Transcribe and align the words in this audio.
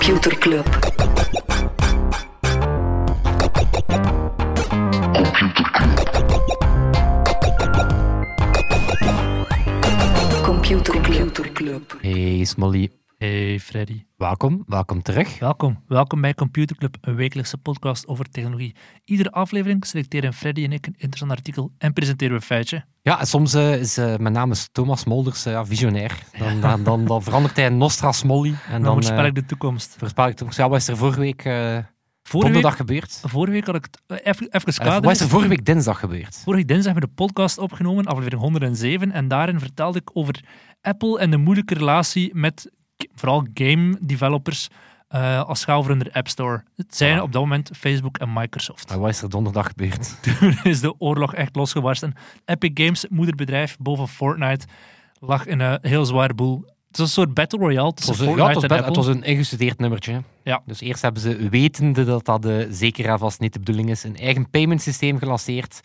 Computer 0.00 0.38
Club. 0.38 0.66
Computer 10.42 11.52
Club. 11.52 11.98
Hey 12.00 12.44
Smolly, 12.44 12.88
Hey 13.18 13.58
Freddy. 13.60 14.04
welkom, 14.16 14.64
welkom 14.66 15.02
terug. 15.02 15.38
Welkom. 15.38 15.82
Welkom 15.86 16.20
bij 16.20 16.34
Computer 16.34 16.76
Club, 16.76 16.96
een 17.00 17.14
wekelijkse 17.14 17.58
podcast 17.58 18.06
over 18.06 18.30
technologie. 18.30 18.74
Iedere 19.04 19.30
aflevering 19.30 19.86
selecteren 19.86 20.32
Freddy 20.32 20.64
en 20.64 20.72
ik 20.72 20.86
een 20.86 20.94
interessant 20.96 21.30
artikel 21.30 21.72
en 21.78 21.92
presenteren 21.92 22.34
we 22.34 22.40
een 22.40 22.46
feitje. 22.46 22.84
Ja, 23.02 23.24
soms 23.24 23.54
eh, 23.54 23.80
is 23.80 23.98
eh, 23.98 24.16
mijn 24.16 24.32
naam 24.32 24.50
is 24.50 24.68
Thomas 24.72 25.04
Molders 25.04 25.42
ja, 25.42 25.66
visionair. 25.66 26.18
Dan, 26.38 26.60
dan, 26.60 26.82
dan, 26.88 27.04
dan 27.04 27.22
verandert 27.22 27.56
hij 27.56 27.64
in 27.66 27.76
Nostra 27.76 28.12
Smolly. 28.12 28.48
En 28.48 28.72
Dan 28.72 28.82
dan 28.82 28.92
voorspel 28.92 29.24
ik 29.24 29.34
de 29.34 29.46
toekomst. 29.46 29.94
voorspel 29.98 30.26
ik 30.26 30.38
het. 30.38 30.54
Ja, 30.56 30.68
wat 30.68 30.78
is 30.80 30.88
er 30.88 30.96
vorige 30.96 31.20
week 31.20 31.42
Vorige 32.22 32.52
donderdag 32.52 32.78
week, 32.78 32.88
gebeurd? 32.88 33.20
vorige 33.26 33.52
week 33.52 33.66
had 33.66 33.74
ik 33.74 33.88
even, 34.06 34.48
even 34.50 34.74
kaderen. 34.74 35.02
wat 35.02 35.12
is 35.12 35.20
er 35.20 35.28
vorige 35.28 35.48
week 35.48 35.64
dinsdag 35.64 35.98
gebeurd? 35.98 36.40
Vorige 36.44 36.64
dinsdag 36.64 36.92
hebben 36.92 37.02
we 37.10 37.16
de 37.16 37.22
podcast 37.22 37.58
opgenomen, 37.58 38.04
aflevering 38.06 38.40
107. 38.42 39.12
En 39.12 39.28
daarin 39.28 39.58
vertelde 39.58 39.98
ik 39.98 40.10
over 40.12 40.44
Apple 40.80 41.18
en 41.18 41.30
de 41.30 41.36
moeilijke 41.36 41.74
relatie 41.74 42.34
met 42.34 42.70
vooral 43.14 43.46
game 43.54 43.96
developers 44.00 44.68
eh, 45.10 45.42
als 45.42 45.60
schaal 45.60 45.82
voor 45.82 45.90
hun 45.96 46.12
App 46.12 46.28
Store. 46.28 46.62
Het 46.76 46.96
zijn 46.96 47.16
Ah. 47.16 47.22
op 47.22 47.32
dat 47.32 47.42
moment 47.42 47.70
Facebook 47.76 48.18
en 48.18 48.32
Microsoft. 48.32 48.90
Eh, 48.90 48.96
wat 48.96 49.08
is 49.08 49.22
er 49.22 49.30
donderdag 49.30 49.66
gebeurd? 49.66 50.16
Toen 50.38 50.58
is 50.62 50.80
de 50.80 50.94
oorlog 51.00 51.34
echt 51.34 51.56
losgebarsten. 51.56 52.14
Epic 52.44 52.70
Games, 52.74 53.06
moederbedrijf 53.08 53.76
boven 53.80 54.08
Fortnite, 54.08 54.66
lag 55.20 55.46
in 55.46 55.60
een 55.60 55.78
heel 55.82 56.04
zware 56.04 56.34
boel. 56.34 56.64
Het 56.88 56.98
was 56.98 57.06
een 57.06 57.12
soort 57.12 57.34
battle 57.34 57.58
royale 57.58 57.86
Het 57.86 57.96
tussen 57.96 58.14
was, 58.16 58.24
een- 58.26 58.30
ja, 58.30 58.36
Fortnite 58.36 58.60
het, 58.60 58.70
was, 58.70 58.78
en 58.80 58.84
het 58.86 58.96
was 58.96 59.06
een 59.06 59.22
ingestudeerd 59.22 59.78
nummertje. 59.78 60.22
Ja. 60.44 60.62
Dus 60.66 60.80
eerst 60.80 61.02
hebben 61.02 61.22
ze, 61.22 61.48
wetende 61.48 62.04
dat 62.04 62.24
dat 62.24 62.44
eh, 62.44 62.66
zeker 62.70 63.06
en 63.08 63.18
vast 63.18 63.40
niet 63.40 63.52
de 63.52 63.58
bedoeling 63.58 63.90
is, 63.90 64.02
een 64.04 64.16
eigen 64.16 64.50
payment 64.50 64.82
systeem 64.82 65.18
gelanceerd. 65.18 65.80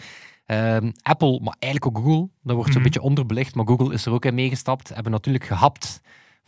Ehm, 0.45 0.91
Apple, 1.01 1.39
maar 1.43 1.55
eigenlijk 1.59 1.97
ook 1.97 2.03
Google, 2.03 2.29
dat 2.43 2.55
wordt 2.55 2.71
zo'n 2.71 2.81
Mhm. 2.81 2.83
beetje 2.83 3.01
onderbelicht, 3.07 3.55
maar 3.55 3.65
Google 3.67 3.93
is 3.93 4.05
er 4.05 4.11
ook 4.11 4.25
in 4.25 4.35
meegestapt. 4.35 4.89
Hebben 4.93 5.11
natuurlijk 5.11 5.45
gehapt, 5.45 6.01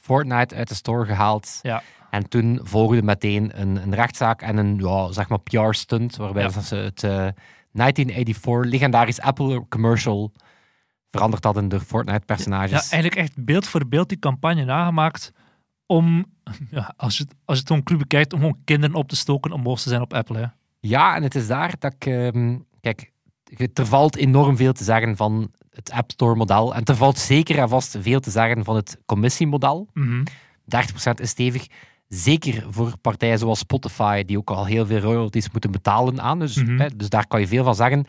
Fortnite 0.08 0.56
uit 0.56 0.68
de 0.68 0.76
store 0.76 1.06
gehaald. 1.06 1.60
Ja. 1.62 1.84
En 2.10 2.30
toen 2.30 2.60
volgde 2.64 3.02
meteen 3.04 3.62
een, 3.62 3.76
een 3.76 3.96
rechtszaak 3.96 4.42
en 4.42 4.58
een 4.58 4.76
ja, 4.78 5.12
zeg 5.12 5.30
maar 5.30 5.40
PR-stunt, 5.40 6.16
waarbij 6.16 6.44
Ja. 6.44 6.50
ze 6.62 6.76
het 6.76 7.04
eh, 7.04 7.28
1984 7.72 8.72
legendarisch 8.72 9.20
Apple 9.22 9.66
commercial 9.70 10.32
veranderd 11.12 11.44
hadden 11.44 11.70
door 11.70 11.80
Ja, 11.80 11.86
Fortnite-personages. 11.86 12.72
eigenlijk 12.90 13.16
echt 13.16 13.44
beeld 13.46 13.68
voor 13.68 13.88
beeld 13.88 14.10
die 14.10 14.20
campagne 14.20 14.64
nagemaakt 14.66 15.32
om, 15.86 16.26
ja, 16.72 16.94
als, 16.98 17.18
je, 17.18 17.24
het- 17.24 17.36
als 17.46 17.56
je 17.56 17.60
het 17.60 17.68
gewoon 17.68 17.84
cru 17.84 17.98
bekijkt, 17.98 18.34
om 18.34 18.40
gewoon 18.40 18.62
kinderen 18.64 18.96
op 18.96 19.08
te 19.10 19.16
stoken 19.16 19.52
om 19.52 19.64
boos 19.64 19.84
te 19.84 19.90
zijn 19.90 20.02
op 20.02 20.14
Apple. 20.14 20.38
Hè. 20.38 20.46
Ja, 20.80 21.16
en 21.16 21.24
het 21.24 21.36
is 21.36 21.48
daar 21.48 21.74
dat 21.80 21.94
ik... 21.94 22.06
ehm, 22.06 22.58
kijk, 22.82 23.12
er 23.74 23.86
valt 23.86 24.16
enorm 24.16 24.58
veel 24.58 24.74
te 24.74 24.84
zeggen 24.84 25.16
van 25.16 25.52
het 25.78 25.92
App 25.92 26.12
Store-model. 26.12 26.76
En 26.76 26.84
er 26.84 26.96
valt 26.96 27.18
zeker 27.18 27.58
en 27.58 27.70
vast 27.70 27.98
veel 28.00 28.20
te 28.20 28.30
zeggen 28.32 28.64
van 28.64 28.76
het 28.76 28.98
commissiemodel. 29.06 29.88
Mhm. 29.94 30.24
30% 30.66 31.20
is 31.20 31.30
stevig. 31.30 31.68
Zeker 32.08 32.64
voor 32.70 32.98
partijen 33.02 33.38
zoals 33.40 33.60
Spotify, 33.60 34.24
die 34.24 34.38
ook 34.38 34.50
al 34.50 34.66
heel 34.66 34.86
veel 34.86 35.00
royalties 35.00 35.52
moeten 35.52 35.72
betalen 35.72 36.22
aan. 36.22 36.40
Dus, 36.40 36.56
Mhm. 36.56 36.80
hè, 36.80 36.88
dus 36.96 37.10
daar 37.10 37.28
kan 37.28 37.40
je 37.40 37.48
veel 37.48 37.64
van 37.64 37.76
zeggen. 37.76 38.06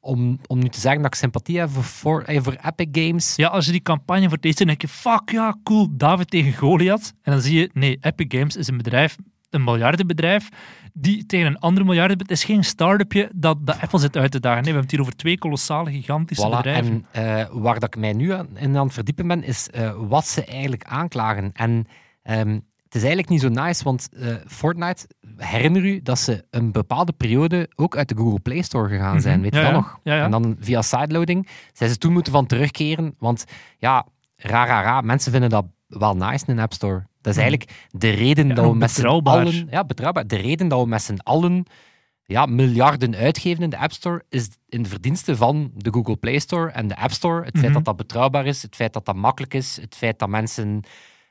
Om, 0.00 0.38
om 0.46 0.58
nu 0.58 0.68
te 0.68 0.80
zeggen 0.80 1.02
dat 1.02 1.12
ik 1.14 1.18
sympathie 1.20 1.58
heb 1.58 1.70
voor, 1.70 1.82
voor, 1.84 2.22
eh, 2.22 2.42
voor 2.42 2.56
Epic 2.64 3.06
Games. 3.06 3.36
Ja, 3.36 3.48
als 3.48 3.66
je 3.66 3.72
die 3.72 3.82
campagne 3.82 4.28
voor 4.28 4.38
dan 4.40 4.66
denk 4.66 4.80
je, 4.80 4.88
fuck 4.88 5.30
ja, 5.30 5.56
cool, 5.64 5.88
David 5.90 6.30
tegen 6.30 6.52
Goliath. 6.56 7.12
En 7.22 7.32
dan 7.32 7.40
zie 7.40 7.58
je, 7.58 7.70
nee, 7.72 7.98
Epic 8.00 8.26
Games 8.38 8.56
is 8.56 8.68
een 8.68 8.76
bedrijf, 8.76 9.16
een 9.54 9.64
miljardenbedrijf, 9.64 10.48
die 10.92 11.26
tegen 11.26 11.46
een 11.46 11.58
ander 11.58 11.84
miljardenbedrijf, 11.84 12.40
het 12.40 12.48
is 12.48 12.54
geen 12.54 12.64
start-upje 12.64 13.30
dat, 13.34 13.66
dat 13.66 13.80
Apple 13.80 13.98
zit 13.98 14.16
uit 14.16 14.30
te 14.30 14.40
dagen. 14.40 14.62
Nee, 14.62 14.72
we 14.72 14.78
hebben 14.78 14.82
het 14.82 14.90
hier 14.90 15.00
over 15.00 15.16
twee 15.16 15.38
kolossale, 15.38 15.90
gigantische 15.90 16.46
Voilà, 16.46 16.56
bedrijven. 16.56 17.06
En 17.10 17.38
eh, 17.38 17.46
waar 17.52 17.74
dat 17.80 17.94
ik 17.94 18.00
mij 18.00 18.12
nu 18.12 18.32
aan, 18.32 18.48
in 18.56 18.76
aan 18.76 18.84
het 18.84 18.94
verdiepen 18.94 19.26
ben, 19.28 19.42
is 19.42 19.70
eh, 19.70 19.92
wat 19.96 20.26
ze 20.26 20.44
eigenlijk 20.44 20.84
aanklagen. 20.84 21.50
En 21.52 21.86
ehm, 22.22 22.48
het 22.84 22.94
is 22.94 23.08
eigenlijk 23.08 23.28
niet 23.28 23.40
zo 23.40 23.62
nice, 23.62 23.84
want 23.84 24.08
eh, 24.12 24.34
Fortnite, 24.46 25.06
herinner 25.36 25.84
u 25.84 26.02
dat 26.02 26.18
ze 26.18 26.44
een 26.50 26.72
bepaalde 26.72 27.12
periode 27.12 27.70
ook 27.74 27.96
uit 27.96 28.08
de 28.08 28.16
Google 28.16 28.40
Play 28.40 28.62
Store 28.62 28.88
gegaan 28.88 29.20
zijn, 29.20 29.34
Mhm. 29.34 29.42
weet 29.42 29.54
Ja, 29.54 29.58
je 29.60 29.64
dat 29.64 29.74
ja. 29.74 29.80
nog? 29.80 30.00
Ja. 30.02 30.24
En 30.24 30.30
dan 30.30 30.56
via 30.60 30.82
sideloading 30.82 31.48
zijn 31.72 31.90
ze 31.90 31.98
toen 31.98 32.12
moeten 32.12 32.32
van 32.32 32.46
terugkeren, 32.46 33.14
want 33.18 33.44
ja, 33.78 34.06
ra, 34.36 34.66
ra, 34.66 34.82
ra, 34.82 35.00
mensen 35.00 35.32
vinden 35.32 35.50
dat 35.50 35.64
wel 35.86 36.16
nice 36.16 36.44
in 36.46 36.52
een 36.56 36.62
App 36.62 36.72
Store. 36.72 37.06
Dat 37.22 37.32
is 37.36 37.38
Mhm. 37.40 37.48
eigenlijk 37.48 37.70
de 37.90 38.10
reden 38.10 38.48
Ja, 38.48 38.54
dat 38.54 38.64
we 38.70 38.74
met 38.76 38.90
z'n 38.90 39.06
allen... 39.06 39.66
Ja, 39.70 39.84
betrouwbaar. 39.84 40.26
De 40.26 40.36
reden 40.36 40.68
dat 40.68 40.80
we 40.82 40.86
met 40.88 41.02
z'n 41.02 41.18
allen 41.22 41.64
ja, 42.24 42.46
miljarden 42.46 43.14
uitgeven 43.14 43.62
in 43.62 43.70
de 43.70 43.78
App 43.78 43.92
Store 43.92 44.24
is 44.28 44.48
in 44.68 44.82
de 44.82 44.88
verdienste 44.88 45.36
van 45.36 45.70
de 45.76 45.92
Google 45.92 46.16
Play 46.16 46.38
Store 46.38 46.70
en 46.70 46.88
de 46.88 46.96
App 46.96 47.10
Store. 47.12 47.44
Het 47.44 47.52
feit 47.52 47.64
Mhm. 47.64 47.72
dat 47.72 47.84
dat 47.84 47.96
betrouwbaar 47.96 48.46
is, 48.46 48.62
het 48.62 48.74
feit 48.74 48.92
dat 48.92 49.04
dat 49.04 49.16
makkelijk 49.16 49.54
is, 49.54 49.76
het 49.80 49.94
feit 49.96 50.18
dat 50.18 50.28
mensen 50.28 50.82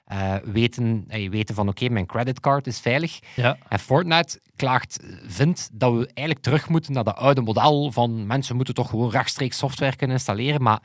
eh, 0.05 0.35
weten, 0.43 1.03
eh, 1.07 1.29
weten 1.29 1.55
van 1.55 1.67
oké, 1.67 1.89
mijn 1.89 2.05
creditcard 2.05 2.67
is 2.67 2.79
veilig. 2.79 3.19
Ja. 3.35 3.57
En 3.69 3.79
Fortnite 3.79 4.41
klaagt, 4.55 4.99
vindt 5.27 5.69
dat 5.73 5.91
we 5.91 5.97
eigenlijk 6.05 6.39
terug 6.39 6.69
moeten 6.69 6.93
naar 6.93 7.03
dat 7.03 7.15
oude 7.15 7.41
model 7.41 7.91
van 7.91 8.27
mensen 8.27 8.55
moeten 8.55 8.73
toch 8.73 8.89
gewoon 8.89 9.09
rechtstreeks 9.09 9.57
software 9.57 9.95
kunnen 9.95 10.15
installeren. 10.15 10.61
Maar 10.61 10.79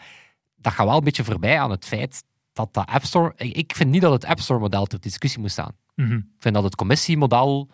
dat 0.57 0.73
gaat 0.73 0.87
wel 0.87 0.97
een 0.97 1.05
beetje 1.05 1.25
voorbij 1.25 1.61
aan 1.61 1.71
het 1.71 1.85
feit 1.87 2.23
dat 2.57 2.75
dat 2.75 2.87
App 2.87 3.05
Store... 3.05 3.33
Ik 3.37 3.73
vind 3.77 3.91
niet 3.91 4.03
dat 4.03 4.13
het 4.13 4.25
App 4.25 4.41
Store 4.41 4.61
model 4.61 4.85
ter 4.87 5.01
discussie 5.01 5.41
moet 5.41 5.51
staan. 5.51 5.73
Mhm. 5.95 6.13
Ik 6.17 6.23
vind 6.39 6.55
dat 6.55 6.65
het 6.65 6.75
commissiemodel, 6.75 7.69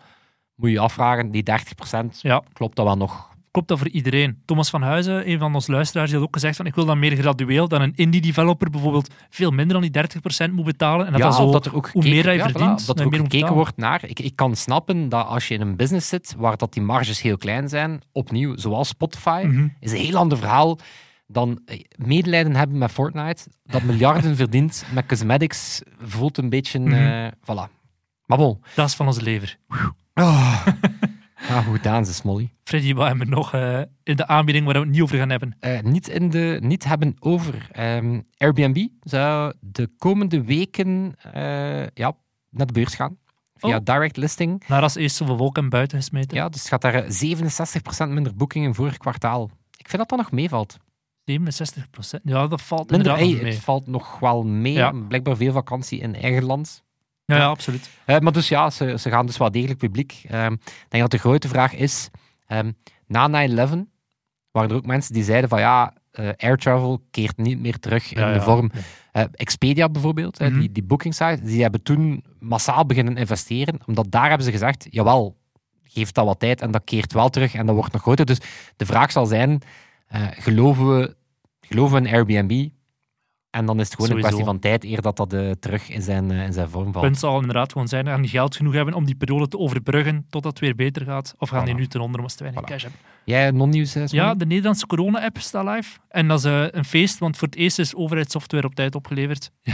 moet 0.55 0.69
je 0.69 0.79
afvragen, 0.79 1.31
die 1.31 1.43
30%, 1.43 2.19
ja, 2.21 2.43
klopt 2.53 2.75
dat 2.75 2.85
wel 2.85 2.97
nog? 2.97 3.31
klopt 3.53 3.67
dat 3.67 3.77
voor 3.77 3.89
iedereen. 3.89 4.41
Thomas 4.45 4.69
van 4.69 4.81
Huizen, 4.81 5.29
een 5.29 5.39
van 5.39 5.55
onze 5.55 5.71
luisteraars, 5.71 6.09
die 6.09 6.19
had 6.19 6.27
ook 6.27 6.33
gezegd 6.33 6.55
van 6.55 6.65
ik 6.65 6.75
wil 6.75 6.85
dan 6.85 6.99
meer 6.99 7.15
gradueel 7.15 7.67
dan 7.67 7.81
een 7.81 7.93
indie 7.95 8.21
developer 8.21 8.69
bijvoorbeeld 8.69 9.09
veel 9.29 9.51
minder 9.51 9.81
dan 9.81 9.91
die 9.91 10.47
30% 10.49 10.51
moet 10.51 10.65
betalen. 10.65 11.05
En 11.05 11.11
dat 11.11 11.21
ja, 11.21 11.27
dat 11.27 11.35
zo, 11.35 11.51
dat 11.51 11.65
er 11.65 11.75
ook 11.75 11.89
hoe 11.89 12.03
gekeken, 12.03 12.25
meer 12.25 12.35
ja, 12.35 12.49
verdient, 12.49 12.81
voilà, 12.81 12.85
dat 12.85 12.99
er 12.99 13.05
ook 13.05 13.11
meer 13.11 13.19
gekeken 13.19 13.53
wordt 13.53 13.77
naar. 13.77 14.05
Ik, 14.05 14.19
ik 14.19 14.35
kan 14.35 14.55
snappen 14.55 15.09
dat 15.09 15.27
als 15.27 15.47
je 15.47 15.53
in 15.53 15.61
een 15.61 15.75
business 15.75 16.07
zit 16.07 16.35
waar 16.37 16.57
dat 16.57 16.73
die 16.73 16.83
marges 16.83 17.21
heel 17.21 17.37
klein 17.37 17.69
zijn, 17.69 18.01
opnieuw, 18.11 18.57
zoals 18.57 18.87
Spotify, 18.87 19.43
Mhm. 19.45 19.67
is 19.79 19.91
een 19.91 19.97
heel 19.97 20.17
ander 20.17 20.37
verhaal 20.37 20.77
dan 21.27 21.61
eh, 21.65 21.79
medelijden 21.95 22.55
hebben 22.55 22.77
met 22.77 22.91
Fortnite, 22.91 23.47
dat 23.63 23.83
miljarden 23.91 24.35
verdient 24.35 24.85
met 24.93 25.05
cosmetics, 25.05 25.81
voelt 26.01 26.37
een 26.37 26.49
beetje... 26.49 26.79
Eh, 26.79 27.27
voilà. 27.41 27.71
Maar 28.25 28.37
bon. 28.37 28.63
Dat 28.75 28.87
is 28.87 28.95
van 28.95 29.07
onze 29.07 29.21
lever. 29.21 29.57
Oh. 30.13 30.67
ah, 31.49 31.65
hoe 31.65 31.75
gedaan 31.75 32.05
ze, 32.05 32.13
Smolly. 32.13 32.53
Freddy, 32.63 32.93
wat 32.93 33.07
hebben 33.07 33.27
we 33.27 33.35
nog 33.35 33.53
eh, 33.53 33.81
in 34.03 34.15
de 34.15 34.27
aanbieding 34.27 34.65
waar 34.65 34.73
we 34.73 34.79
het 34.79 34.89
niet 34.89 35.01
over 35.01 35.17
gaan 35.17 35.29
hebben? 35.29 35.57
Niet, 35.83 36.07
in 36.07 36.29
de, 36.29 36.57
niet 36.61 36.83
hebben 36.83 37.15
over 37.19 37.67
ehm, 37.71 38.21
Airbnb 38.37 38.87
zou 39.01 39.53
de 39.59 39.89
komende 39.97 40.43
weken 40.43 41.15
ja, 41.93 42.15
naar 42.49 42.65
de 42.65 42.73
beurs 42.73 42.95
gaan. 42.95 43.17
Via 43.63 43.77
Oh. 43.77 43.83
direct 43.83 44.17
listing. 44.17 44.63
Naar 44.67 44.81
als 44.81 44.95
eerst 44.95 45.15
zoveel 45.15 45.37
wolken 45.37 45.69
buiten 45.69 45.97
gesmeten. 45.97 46.37
Ja, 46.37 46.49
dus 46.49 46.67
gaat 46.67 46.81
daar 46.81 46.93
eh, 46.93 48.07
67% 48.07 48.09
minder 48.09 48.35
boekingen 48.35 48.75
vorig 48.75 48.97
kwartaal. 48.97 49.49
Ik 49.77 49.89
vind 49.89 49.97
dat 49.97 50.09
dat 50.09 50.19
nog 50.19 50.31
meevalt. 50.31 50.77
67% 51.31 52.21
Ja, 52.23 52.47
dat 52.47 52.61
valt 52.61 52.89
Minder, 52.89 52.97
inderdaad 52.97 53.17
hey, 53.19 53.31
nog 53.33 53.41
mee. 53.41 53.51
het 53.53 53.63
valt 53.63 53.87
nog 53.87 54.19
wel 54.19 54.43
mee. 54.43 54.73
Ja. 54.73 54.91
Blijkbaar 54.91 55.35
veel 55.35 55.51
vakantie 55.51 55.99
in 55.99 56.15
eigen 56.15 56.43
land. 56.43 56.83
Ja, 57.25 57.35
ja, 57.35 57.45
absoluut. 57.45 57.89
Eh, 58.05 58.19
maar 58.19 58.31
dus 58.33 58.47
ja, 58.47 58.69
ze, 58.69 58.97
ze 58.99 59.09
gaan 59.09 59.25
dus 59.25 59.37
wel 59.37 59.51
degelijk 59.51 59.79
publiek. 59.79 60.23
Ehm, 60.27 60.51
ik 60.53 60.85
denk 60.89 61.01
dat 61.03 61.11
de 61.11 61.17
grote 61.17 61.47
vraag 61.47 61.73
is, 61.73 62.09
ehm, 62.47 62.71
na 63.07 63.27
9-11 63.27 63.87
waren 64.51 64.69
er 64.69 64.75
ook 64.75 64.85
mensen 64.85 65.13
die 65.13 65.23
zeiden 65.23 65.49
van 65.49 65.59
ja, 65.59 65.93
eh, 66.11 66.29
air 66.37 66.57
travel 66.57 67.01
keert 67.11 67.37
niet 67.37 67.59
meer 67.59 67.79
terug 67.79 68.13
in 68.13 68.21
Ja, 68.21 68.33
de 68.33 68.41
vorm. 68.41 68.71
Eh, 69.11 69.23
Expedia 69.31 69.89
bijvoorbeeld, 69.89 70.37
hè, 70.37 70.49
Mhm. 70.49 70.59
die, 70.59 70.71
die 70.71 70.83
booking 70.83 71.13
site, 71.13 71.39
die 71.43 71.61
hebben 71.61 71.83
toen 71.83 72.23
massaal 72.39 72.85
beginnen 72.85 73.17
investeren, 73.17 73.79
omdat 73.85 74.11
daar 74.11 74.27
hebben 74.27 74.45
ze 74.45 74.51
gezegd, 74.51 74.87
jawel, 74.89 75.37
geef 75.83 76.11
dat 76.11 76.25
wat 76.25 76.39
tijd 76.39 76.61
en 76.61 76.71
dat 76.71 76.83
keert 76.83 77.13
wel 77.13 77.29
terug 77.29 77.53
en 77.53 77.65
dat 77.65 77.75
wordt 77.75 77.93
nog 77.93 78.01
groter. 78.01 78.25
Dus 78.25 78.39
de 78.75 78.85
vraag 78.85 79.11
zal 79.11 79.25
zijn, 79.25 79.61
geloven, 80.31 80.97
we, 80.99 81.15
geloven 81.67 82.05
in 82.05 82.13
Airbnb? 82.13 82.67
En 83.49 83.65
dan 83.65 83.79
is 83.79 83.85
het 83.85 83.95
gewoon 83.95 84.09
Sowieso. 84.09 84.27
een 84.29 84.33
kwestie 84.33 84.45
van 84.45 84.59
tijd 84.59 84.83
eer 84.83 85.01
dat 85.01 85.17
dat 85.17 85.33
eh, 85.33 85.51
terug 85.51 85.89
in 85.89 86.01
zijn, 86.01 86.31
eh, 86.31 86.43
in 86.43 86.53
zijn 86.53 86.69
vorm 86.69 86.91
valt. 86.91 87.05
punt 87.05 87.19
zal 87.19 87.39
inderdaad 87.39 87.71
gewoon 87.71 87.87
zijn, 87.87 88.05
gaan 88.05 88.21
die 88.21 88.29
geld 88.29 88.55
genoeg 88.55 88.73
hebben 88.73 88.93
om 88.93 89.05
die 89.05 89.15
periode 89.15 89.47
te 89.47 89.57
overbruggen 89.57 90.25
totdat 90.29 90.51
het 90.51 90.59
weer 90.61 90.75
beter 90.75 91.05
gaat? 91.05 91.35
Of 91.37 91.49
gaan 91.49 91.65
die 91.65 91.73
nu 91.73 91.87
ten 91.87 92.01
onder 92.01 92.15
omdat 92.19 92.31
ze 92.31 92.37
te 92.37 92.43
weinig 92.43 92.63
Voilà. 92.63 92.67
cash 92.71 92.81
hebben? 92.81 92.99
Jij 93.25 93.51
non-nieuws, 93.51 93.95
eh? 93.95 94.05
Ja, 94.07 94.35
de 94.35 94.45
Nederlandse 94.45 94.87
corona-app 94.87 95.37
staat 95.37 95.65
live. 95.75 95.99
En 96.09 96.27
dat 96.27 96.37
is 96.45 96.69
een 96.71 96.85
feest, 96.85 97.19
want 97.19 97.37
voor 97.37 97.47
het 97.47 97.57
eerst 97.57 97.79
is 97.79 97.95
overheidssoftware 97.95 98.65
op 98.67 98.75
tijd 98.75 98.95
opgeleverd. 98.95 99.51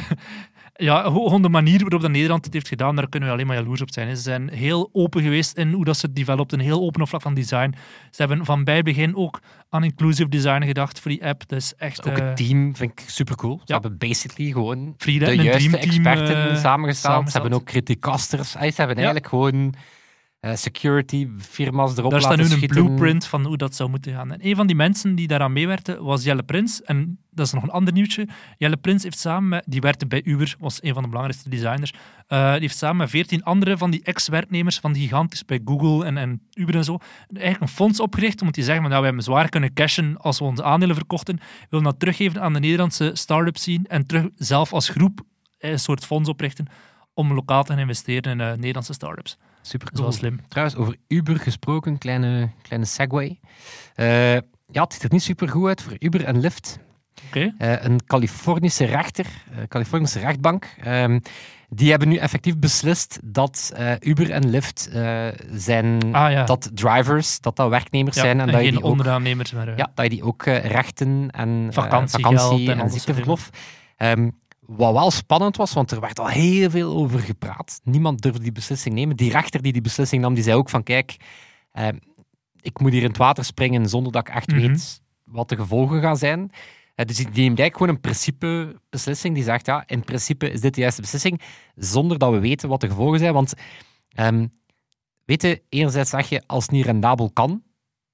Ja, 0.82 1.02
gewoon 1.02 1.42
de 1.42 1.50
manier 1.50 1.80
waarop 1.80 2.02
dat 2.02 2.12
Nederland 2.12 2.46
het 2.46 2.54
heeft 2.54 2.68
gedaan, 2.68 2.96
daar 2.96 3.10
kunnen 3.10 3.30
we 3.30 3.36
alleen 3.36 3.48
maar 3.48 3.56
jaloers 3.56 3.82
op 3.82 3.92
zijn. 3.94 4.16
Ze 4.16 4.22
zijn 4.22 4.50
heel 4.50 4.90
open 4.92 5.22
geweest 5.22 5.58
in 5.58 5.72
hoe 5.72 5.86
dat 5.86 5.98
ze 5.98 6.06
het 6.06 6.16
developten, 6.16 6.60
heel 6.60 6.82
open 6.82 7.02
op 7.02 7.08
vlak 7.08 7.22
van 7.22 7.34
design. 7.34 7.74
Ze 8.12 8.22
hebben 8.26 8.46
van 8.46 8.64
bij 8.64 8.76
het 8.76 8.84
begin 8.86 9.16
ook 9.16 9.40
aan 9.70 9.84
inclusive 9.84 10.30
design 10.30 10.64
gedacht 10.64 11.00
voor 11.00 11.12
die 11.12 11.26
app. 11.26 11.48
Dus 11.48 11.76
echt 11.76 12.08
Ook 12.10 12.18
eh, 12.18 12.26
het 12.26 12.38
team 12.38 12.76
vind 12.76 12.92
ik 12.92 13.04
super 13.10 13.36
cool. 13.36 13.56
Ze 13.58 13.64
ja. 13.66 13.74
hebben 13.74 13.98
basically 13.98 14.52
gewoon 14.52 14.94
Frida, 14.98 15.26
de 15.26 15.32
een 15.32 15.44
juiste 15.44 15.78
experten 15.78 16.50
eh, 16.50 16.58
samengesteld. 16.58 17.32
Ze 17.32 17.40
hebben 17.40 17.60
ook 17.60 17.66
criticasters. 17.66 18.52
Ze 18.52 18.58
hebben 18.60 18.88
Ja. 18.88 18.94
eigenlijk 18.96 19.28
gewoon 19.28 19.74
eh, 20.40 20.56
security 20.56 21.28
firma's 21.38 21.98
erop 21.98 22.12
Daar 22.12 22.22
staat 22.22 22.38
laten 22.38 22.58
nu 22.58 22.62
een 22.62 22.68
blueprint 22.68 23.26
van 23.26 23.46
hoe 23.46 23.58
dat 23.58 23.76
zou 23.76 23.90
moeten 23.90 24.14
gaan. 24.14 24.32
En 24.32 24.46
een 24.46 24.56
van 24.56 24.68
die 24.68 24.76
mensen 24.76 25.16
die 25.16 25.28
daaraan 25.28 25.54
meewerkte 25.54 26.04
was 26.04 26.24
Jelle 26.24 26.44
Prins. 26.44 26.84
En 26.84 27.20
dat 27.32 27.46
is 27.46 27.54
nog 27.54 27.64
een 27.64 27.70
ander 27.70 27.94
nieuwtje. 27.94 28.28
Jelle 28.58 28.78
Prins 28.78 29.04
heeft 29.04 29.20
samen 29.20 29.50
met, 29.50 29.64
die 29.68 29.82
werkte 29.82 30.08
bij 30.08 30.24
Uber, 30.24 30.56
was 30.60 30.84
een 30.84 30.94
van 30.94 31.04
de 31.04 31.10
belangrijkste 31.10 31.50
designers. 31.50 31.94
eh, 32.28 32.52
die 32.52 32.62
heeft 32.62 32.78
samen 32.78 32.98
met 32.98 33.10
veertien 33.10 33.44
andere 33.44 33.78
van 33.78 33.92
die 33.92 34.04
ex-werknemers 34.04 34.80
van 34.80 34.94
die 34.94 35.02
gigantisch 35.02 35.46
bij 35.46 35.60
Google 35.66 36.06
en, 36.06 36.18
en 36.18 36.42
Uber 36.54 36.76
en 36.76 36.84
zo, 36.84 36.98
eigenlijk 37.34 37.62
een 37.62 37.78
fonds 37.78 38.00
opgericht 38.00 38.42
om 38.42 38.52
te 38.52 38.64
zeggen, 38.64 38.84
nou, 38.84 39.00
we 39.00 39.06
hebben 39.06 39.24
zwaar 39.24 39.50
kunnen 39.50 39.74
cashen 39.74 40.18
als 40.18 40.40
we 40.40 40.46
onze 40.46 40.64
aandelen 40.64 40.96
verkochten. 40.96 41.36
We 41.36 41.68
willen 41.70 41.86
dat 41.86 42.00
teruggeven 42.00 42.42
aan 42.42 42.54
de 42.54 42.60
Nederlandse 42.60 43.12
start-up 43.14 43.58
scene 43.58 43.88
en 43.88 44.06
terug 44.06 44.28
zelf 44.36 44.74
als 44.74 44.90
groep 44.90 45.22
een 45.58 45.80
soort 45.80 46.06
fonds 46.06 46.30
oprichten 46.30 46.68
om 47.14 47.34
lokaal 47.34 47.64
te 47.64 47.72
gaan 47.72 47.82
investeren 47.82 48.32
in 48.32 48.42
eh, 48.42 48.54
Nederlandse 48.54 48.94
start-ups. 48.94 49.38
Super 49.62 49.92
cool. 49.92 50.12
slim. 50.12 50.40
Trouwens, 50.48 50.78
over 50.78 50.96
Uber 51.08 51.40
gesproken, 51.40 51.98
kleine, 51.98 52.50
kleine 52.62 52.86
segue. 52.86 53.40
Eh, 53.96 54.34
ja, 54.72 54.84
het 54.84 54.94
ziet 54.94 55.04
er 55.04 55.10
niet 55.12 55.24
super 55.24 55.50
goed 55.50 55.68
uit 55.68 55.82
voor 55.82 55.96
Uber 56.00 56.24
en 56.24 56.40
Lyft. 56.40 56.80
Oké. 57.28 57.54
Eh, 57.58 57.84
een 57.84 58.06
Californische 58.06 58.86
rechter, 58.86 59.26
eh, 59.26 59.58
Californische 59.68 60.20
rechtbank, 60.20 60.76
ehm, 60.84 61.20
die 61.70 61.90
hebben 61.90 62.08
nu 62.08 62.16
effectief 62.16 62.58
beslist 62.58 63.20
dat 63.24 63.74
Uber 64.00 64.32
en 64.32 64.50
Lyft 64.50 64.90
zijn, 65.52 66.14
Ah 66.14 66.32
ja. 66.32 66.44
dat 66.44 66.70
drivers, 66.74 67.40
dat 67.40 67.56
dat 67.56 67.70
werknemers 67.70 68.16
Ja, 68.16 68.22
zijn 68.22 68.40
en, 68.40 68.52
dat 68.52 68.64
je 68.64 68.72
die 68.72 68.84
ook 68.84 68.92
onderaannemers, 68.92 69.52
maar... 69.52 69.78
Ja, 69.78 69.92
dat 69.96 70.06
je 70.06 70.10
die 70.10 70.24
ook 70.24 70.44
rechten 70.46 71.30
en 71.32 71.68
Vakantiegeld 71.72 72.40
vakantie 72.40 72.72
en 72.72 72.90
ziekteverlof. 72.90 73.50
Ehm, 73.98 74.30
wat 74.78 74.94
wel 74.94 75.12
spannend 75.12 75.56
was, 75.58 75.74
want 75.74 75.92
er 75.92 76.00
werd 76.00 76.20
al 76.20 76.28
heel 76.28 76.70
veel 76.70 76.96
over 76.96 77.20
gepraat. 77.20 77.80
Niemand 77.84 78.22
durfde 78.22 78.42
die 78.42 78.52
beslissing 78.52 78.96
nemen. 78.96 79.16
Die 79.16 79.32
rechter 79.32 79.62
die 79.62 79.72
die 79.74 79.82
beslissing 79.82 80.22
nam, 80.22 80.34
die 80.34 80.44
zei 80.44 80.56
ook 80.58 80.70
van 80.70 80.84
kijk, 80.84 81.16
ehm, 81.72 81.98
ik 82.62 82.80
moet 82.80 82.92
hier 82.92 83.02
in 83.02 83.08
het 83.08 83.18
water 83.18 83.46
springen 83.46 83.90
zonder 83.90 84.12
dat 84.12 84.28
ik 84.28 84.34
echt 84.34 84.48
Mhm. 84.52 84.60
weet 84.60 85.02
wat 85.24 85.50
de 85.50 85.56
gevolgen 85.56 86.02
gaan 86.02 86.18
zijn. 86.18 86.52
Eh, 86.96 87.06
dus 87.06 87.16
die 87.16 87.26
neemt 87.26 87.38
eigenlijk 87.38 87.78
gewoon 87.78 87.94
een 87.96 88.02
principe-beslissing. 88.02 89.36
Die 89.36 89.44
zegt, 89.44 89.66
ja, 89.66 89.84
in 89.88 90.04
principe 90.04 90.52
is 90.52 90.62
dit 90.62 90.74
de 90.76 90.82
juiste 90.82 91.02
beslissing, 91.02 91.42
zonder 91.76 92.18
dat 92.18 92.32
we 92.32 92.40
weten 92.40 92.70
wat 92.70 92.82
de 92.82 92.88
gevolgen 92.90 93.20
zijn. 93.20 93.34
Want, 93.34 93.54
weet 95.26 95.42
je, 95.42 95.62
enerzijds 95.70 96.10
zeg 96.10 96.30
je, 96.30 96.44
als 96.46 96.64
het 96.64 96.72
niet 96.72 96.86
rendabel 96.86 97.32
kan, 97.32 97.64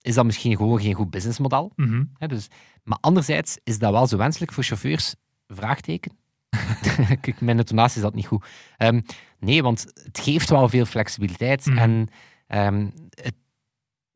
is 0.01 0.15
dat 0.15 0.25
misschien 0.25 0.55
gewoon 0.57 0.81
geen 0.81 0.93
goed 0.93 1.09
businessmodel. 1.09 1.71
mhm. 1.75 2.03
Dus, 2.27 2.47
maar 2.83 2.97
anderzijds 3.01 3.57
is 3.63 3.79
dat 3.79 3.91
wel 3.91 4.07
zo 4.07 4.17
wenselijk 4.17 4.51
voor 4.51 4.63
chauffeurs? 4.63 5.15
Vraagteken. 5.47 6.17
Kijk, 7.21 7.41
mijn 7.41 7.57
intonatie 7.57 7.95
is 7.95 8.01
dat 8.01 8.15
niet 8.15 8.25
goed. 8.27 8.45
Ehm, 8.77 9.01
nee, 9.39 9.63
want 9.63 9.85
het 10.03 10.19
geeft 10.19 10.49
wel 10.49 10.69
veel 10.69 10.85
flexibiliteit. 10.85 11.65
Mhm. 11.65 11.77
En 11.77 12.07
ehm, 12.47 12.87
het, 13.09 13.33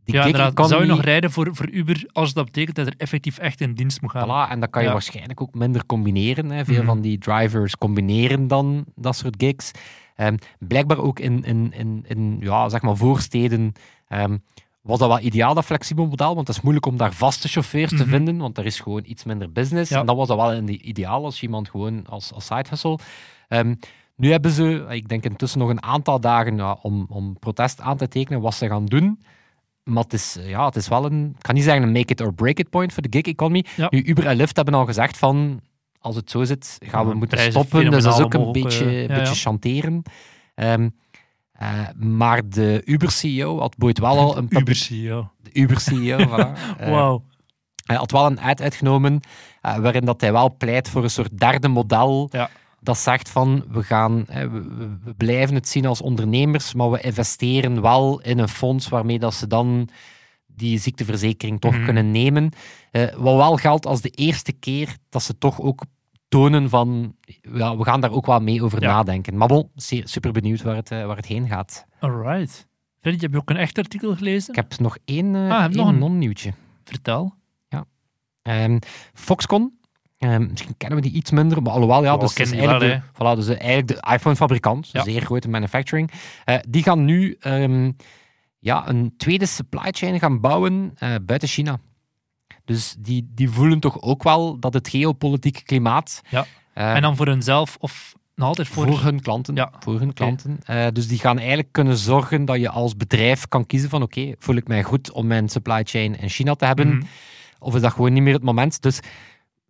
die 0.03 0.15
Ja, 0.15 0.27
economy- 0.27 0.67
Zou 0.67 0.81
je 0.81 0.87
nog 0.87 1.01
rijden 1.01 1.31
voor, 1.31 1.55
voor 1.55 1.69
Uber 1.69 2.09
als 2.11 2.33
dat 2.33 2.45
betekent 2.45 2.75
dat 2.75 2.87
er 2.87 2.93
effectief 2.97 3.37
echt 3.37 3.61
in 3.61 3.73
dienst 3.73 4.01
moet 4.01 4.11
gaan? 4.11 4.47
Voilà, 4.47 4.51
en 4.51 4.59
dat 4.59 4.69
kan 4.69 4.81
je 4.81 4.87
Ja. 4.87 4.93
waarschijnlijk 4.93 5.41
ook 5.41 5.53
minder 5.53 5.85
combineren. 5.85 6.49
Hè. 6.49 6.65
Veel 6.65 6.75
Mhm. 6.77 6.85
van 6.85 7.01
die 7.01 7.17
drivers 7.17 7.75
combineren 7.77 8.47
dan 8.47 8.85
dat 8.95 9.15
soort 9.15 9.35
gigs. 9.37 9.71
Ehm, 10.15 10.37
blijkbaar 10.59 10.97
ook 10.97 11.19
in, 11.19 11.43
in, 11.43 11.73
in, 11.73 12.05
in 12.07 12.37
ja, 12.39 12.69
zeg 12.69 12.81
maar 12.81 12.97
voorsteden 12.97 13.73
was 14.89 14.99
dat 14.99 15.07
wel 15.07 15.19
ideaal, 15.19 15.53
dat 15.53 15.65
flexibel 15.65 16.05
model. 16.07 16.35
Want 16.35 16.47
het 16.47 16.55
is 16.57 16.61
moeilijk 16.61 16.85
om 16.85 16.97
daar 16.97 17.13
vaste 17.13 17.47
chauffeurs 17.47 17.89
te 17.89 17.95
Mhm. 17.95 18.09
vinden, 18.09 18.37
want 18.37 18.57
er 18.57 18.65
is 18.65 18.79
gewoon 18.79 19.03
iets 19.05 19.23
minder 19.23 19.51
business. 19.51 19.89
Ja. 19.91 19.99
En 19.99 20.05
dan 20.05 20.15
was 20.15 20.27
dat 20.27 20.37
wel 20.37 20.67
ideaal 20.67 21.23
als 21.25 21.41
iemand 21.41 21.69
gewoon 21.69 22.05
als, 22.07 22.33
als 22.33 22.45
side 22.45 22.65
hustle. 22.69 22.97
Ehm, 23.47 23.75
nu 24.15 24.31
hebben 24.31 24.51
ze, 24.51 24.85
ik 24.89 25.09
denk 25.09 25.23
intussen 25.23 25.59
nog 25.59 25.69
een 25.69 25.83
aantal 25.83 26.19
dagen 26.19 26.57
ja, 26.57 26.77
om, 26.81 27.05
om 27.09 27.39
protest 27.39 27.81
aan 27.81 27.97
te 27.97 28.07
tekenen 28.07 28.41
wat 28.41 28.53
ze 28.53 28.67
gaan 28.67 28.85
doen. 28.85 29.19
Maar 29.83 30.03
het 30.03 30.13
is, 30.13 30.37
ja, 30.41 30.65
het 30.65 30.75
is 30.75 30.87
wel 30.87 31.05
een, 31.05 31.33
ik 31.35 31.41
kan 31.41 31.55
niet 31.55 31.63
zeggen 31.63 31.83
een 31.83 31.91
make 31.91 32.13
it 32.13 32.21
or 32.21 32.33
break 32.33 32.57
it 32.57 32.69
point 32.69 32.93
voor 32.93 33.03
de 33.03 33.17
gig 33.17 33.21
economy. 33.33 33.65
Ja. 33.75 33.87
Nu, 33.89 34.03
Uber 34.03 34.25
en 34.25 34.35
Lyft 34.35 34.55
hebben 34.55 34.73
al 34.73 34.85
gezegd 34.85 35.17
van, 35.17 35.61
als 35.99 36.15
het 36.15 36.31
zo 36.31 36.43
zit, 36.43 36.77
gaan 36.85 37.07
we 37.07 37.13
moeten 37.13 37.39
stoppen. 37.51 37.91
Dus 37.91 38.03
dat 38.03 38.17
is 38.17 38.23
ook 38.23 38.33
een 38.33 38.51
beetje, 38.51 39.01
eh, 39.07 39.17
beetje 39.17 39.35
chanteren. 39.35 40.01
Ehm, 40.55 40.89
eh, 41.59 41.79
maar 41.97 42.49
de 42.49 42.81
Uber-CEO 42.85 43.59
had 43.59 43.77
Boyd 43.77 43.99
wel 43.99 44.17
al 44.17 44.37
een 44.37 44.45
Uber 44.49 44.75
CEO. 44.75 45.31
de 45.41 45.49
Uber-CEO, 45.53 46.17
voilà. 46.29 46.77
Eh, 46.77 46.89
Wauw. 46.89 47.23
hij 47.85 47.95
had 47.95 48.11
wel 48.11 48.25
een 48.25 48.39
ad 48.39 48.61
uitgenomen 48.61 49.19
eh, 49.61 49.77
waarin 49.77 50.05
dat 50.05 50.21
hij 50.21 50.31
wel 50.31 50.55
pleit 50.57 50.89
voor 50.89 51.03
een 51.03 51.09
soort 51.09 51.37
derde 51.37 51.67
model. 51.67 52.27
Ja. 52.31 52.49
Dat 52.81 52.97
zegt 52.97 53.29
van, 53.29 53.63
we, 53.69 53.83
gaan, 53.83 54.25
we, 54.27 54.49
we- 55.03 55.13
blijven 55.17 55.55
het 55.55 55.67
zien 55.67 55.85
als 55.85 56.01
ondernemers, 56.01 56.73
maar 56.73 56.91
we 56.91 57.01
investeren 57.01 57.81
wel 57.81 58.21
in 58.21 58.39
een 58.39 58.47
fonds 58.49 58.87
waarmee 58.89 59.19
dat 59.19 59.33
ze 59.33 59.47
dan 59.47 59.89
die 60.47 60.79
ziekteverzekering 60.79 61.59
toch 61.59 61.73
Mhm. 61.75 61.83
kunnen 61.85 62.11
nemen. 62.11 62.51
Eh, 62.91 63.03
wat 63.17 63.35
wel 63.35 63.55
geldt 63.55 63.85
als 63.85 64.01
de 64.01 64.09
eerste 64.09 64.51
keer 64.51 64.95
dat 65.09 65.23
ze 65.23 65.37
toch 65.37 65.61
ook 65.61 65.83
tonen 66.29 66.69
van, 66.69 67.15
ja, 67.53 67.77
we 67.77 67.83
gaan 67.83 68.01
daar 68.01 68.11
ook 68.11 68.25
wel 68.25 68.39
mee 68.39 68.63
over 68.63 68.81
Ja. 68.81 68.87
nadenken. 68.93 69.37
Maar 69.37 69.63
super 70.03 70.31
benieuwd 70.31 70.61
waar 70.61 70.75
het, 70.75 70.91
eh, 70.91 71.05
waar 71.05 71.15
het 71.15 71.25
heen 71.25 71.47
gaat. 71.47 71.85
Alright. 71.99 72.67
Freddy, 72.99 73.19
heb 73.21 73.31
je 73.31 73.37
ook 73.37 73.49
een 73.49 73.57
echt 73.57 73.77
artikel 73.77 74.15
gelezen? 74.15 74.49
Ik 74.49 74.55
heb 74.55 74.79
nog 74.79 74.97
één, 75.05 75.35
eh, 75.35 75.51
Ah, 75.51 75.71
nog 75.71 75.87
een- 75.87 75.97
non-nieuwtje. 75.97 76.53
Vertel. 76.83 77.37
Ehm, 78.41 78.77
Foxconn, 79.13 79.79
ehm, 80.17 80.47
misschien 80.49 80.77
kennen 80.77 80.97
we 81.01 81.03
die 81.03 81.13
iets 81.13 81.31
minder, 81.31 81.61
maar 81.61 81.71
alhoewel, 81.73 82.03
ja, 82.03 82.13
Oh, 82.13 82.19
dus, 82.19 82.35
eigenlijk, 82.35 82.79
wel, 82.79 82.79
de, 82.79 83.01
voilà, 83.13 83.37
dus 83.45 83.47
eigenlijk 83.57 83.87
de 83.87 84.13
iPhone-fabrikant, 84.13 84.89
Ja. 84.91 85.03
zeer 85.03 85.21
grote 85.21 85.49
manufacturing, 85.49 86.11
eh, 86.45 86.55
die 86.69 86.83
gaan 86.83 87.05
nu 87.05 87.35
ehm, 87.39 87.91
ja, 88.59 88.87
een 88.89 89.13
tweede 89.17 89.45
supply 89.45 89.87
chain 89.91 90.19
gaan 90.19 90.39
bouwen 90.39 90.93
buiten 91.25 91.47
China. 91.47 91.79
Dus 92.69 92.95
die, 92.99 93.29
die 93.35 93.49
voelen 93.49 93.79
toch 93.79 94.01
ook 94.01 94.23
wel 94.23 94.59
dat 94.59 94.73
het 94.73 94.87
geopolitieke 94.89 95.63
klimaat 95.63 96.21
Ja. 96.29 96.45
eh, 96.73 96.95
en 96.95 97.01
dan 97.01 97.15
voor 97.15 97.27
hunzelf 97.27 97.77
of 97.79 98.13
nog 98.35 98.47
altijd 98.47 98.67
voor... 98.67 98.87
voor, 98.87 99.01
hun 99.03 99.21
klanten. 99.21 99.55
Ja, 99.55 99.71
Voor 99.79 99.99
hun 99.99 100.13
klanten. 100.13 100.59
Eh, 100.63 100.87
dus 100.93 101.07
die 101.07 101.19
gaan 101.19 101.37
eigenlijk 101.37 101.71
kunnen 101.71 101.97
zorgen 101.97 102.45
dat 102.45 102.59
je 102.59 102.69
als 102.69 102.95
bedrijf 102.97 103.47
kan 103.47 103.65
kiezen 103.65 103.89
van 103.89 104.01
oké, 104.01 104.33
voel 104.39 104.55
ik 104.55 104.67
mij 104.67 104.83
goed 104.83 105.11
om 105.11 105.27
mijn 105.27 105.49
supply 105.49 105.81
chain 105.83 106.19
in 106.19 106.29
China 106.29 106.53
te 106.55 106.65
hebben, 106.65 106.87
Mhm. 106.87 107.05
of 107.59 107.75
is 107.75 107.81
dat 107.81 107.91
gewoon 107.91 108.13
niet 108.13 108.23
meer 108.23 108.33
het 108.33 108.43
moment? 108.43 108.81
Dus 108.81 108.99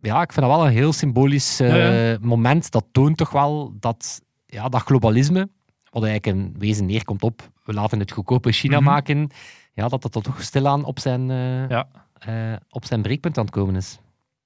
ja, 0.02 0.22
ik 0.22 0.34
vind 0.34 0.46
dat 0.46 0.56
wel 0.56 0.66
een 0.66 0.72
heel 0.74 0.94
symbolisch 0.94 1.60
eh, 1.60 2.12
Ja, 2.12 2.18
moment. 2.22 2.72
Dat 2.72 2.86
toont 2.92 3.18
toch 3.18 3.32
wel 3.32 3.74
dat, 3.80 4.22
ja, 4.46 4.70
dat 4.70 4.82
globalisme, 4.82 5.50
wat 5.90 6.04
eigenlijk 6.04 6.38
in 6.38 6.56
wezen 6.60 6.86
neerkomt 6.86 7.24
op, 7.24 7.50
we 7.64 7.74
laten 7.74 8.00
het 8.00 8.12
goedkoop 8.12 8.46
in 8.46 8.54
China 8.54 8.76
Mhm. 8.80 8.90
maken, 8.90 9.30
ja, 9.74 9.88
dat 9.88 10.02
dat 10.02 10.24
toch 10.24 10.42
stilaan 10.44 10.84
op 10.84 11.00
zijn, 11.00 11.28
Ja. 11.70 11.88
Eh, 12.20 12.54
op 12.70 12.86
zijn 12.86 13.02
breekpunt 13.02 13.38
aan 13.38 13.44
het 13.46 13.54
komen 13.54 13.76
is. 13.76 14.00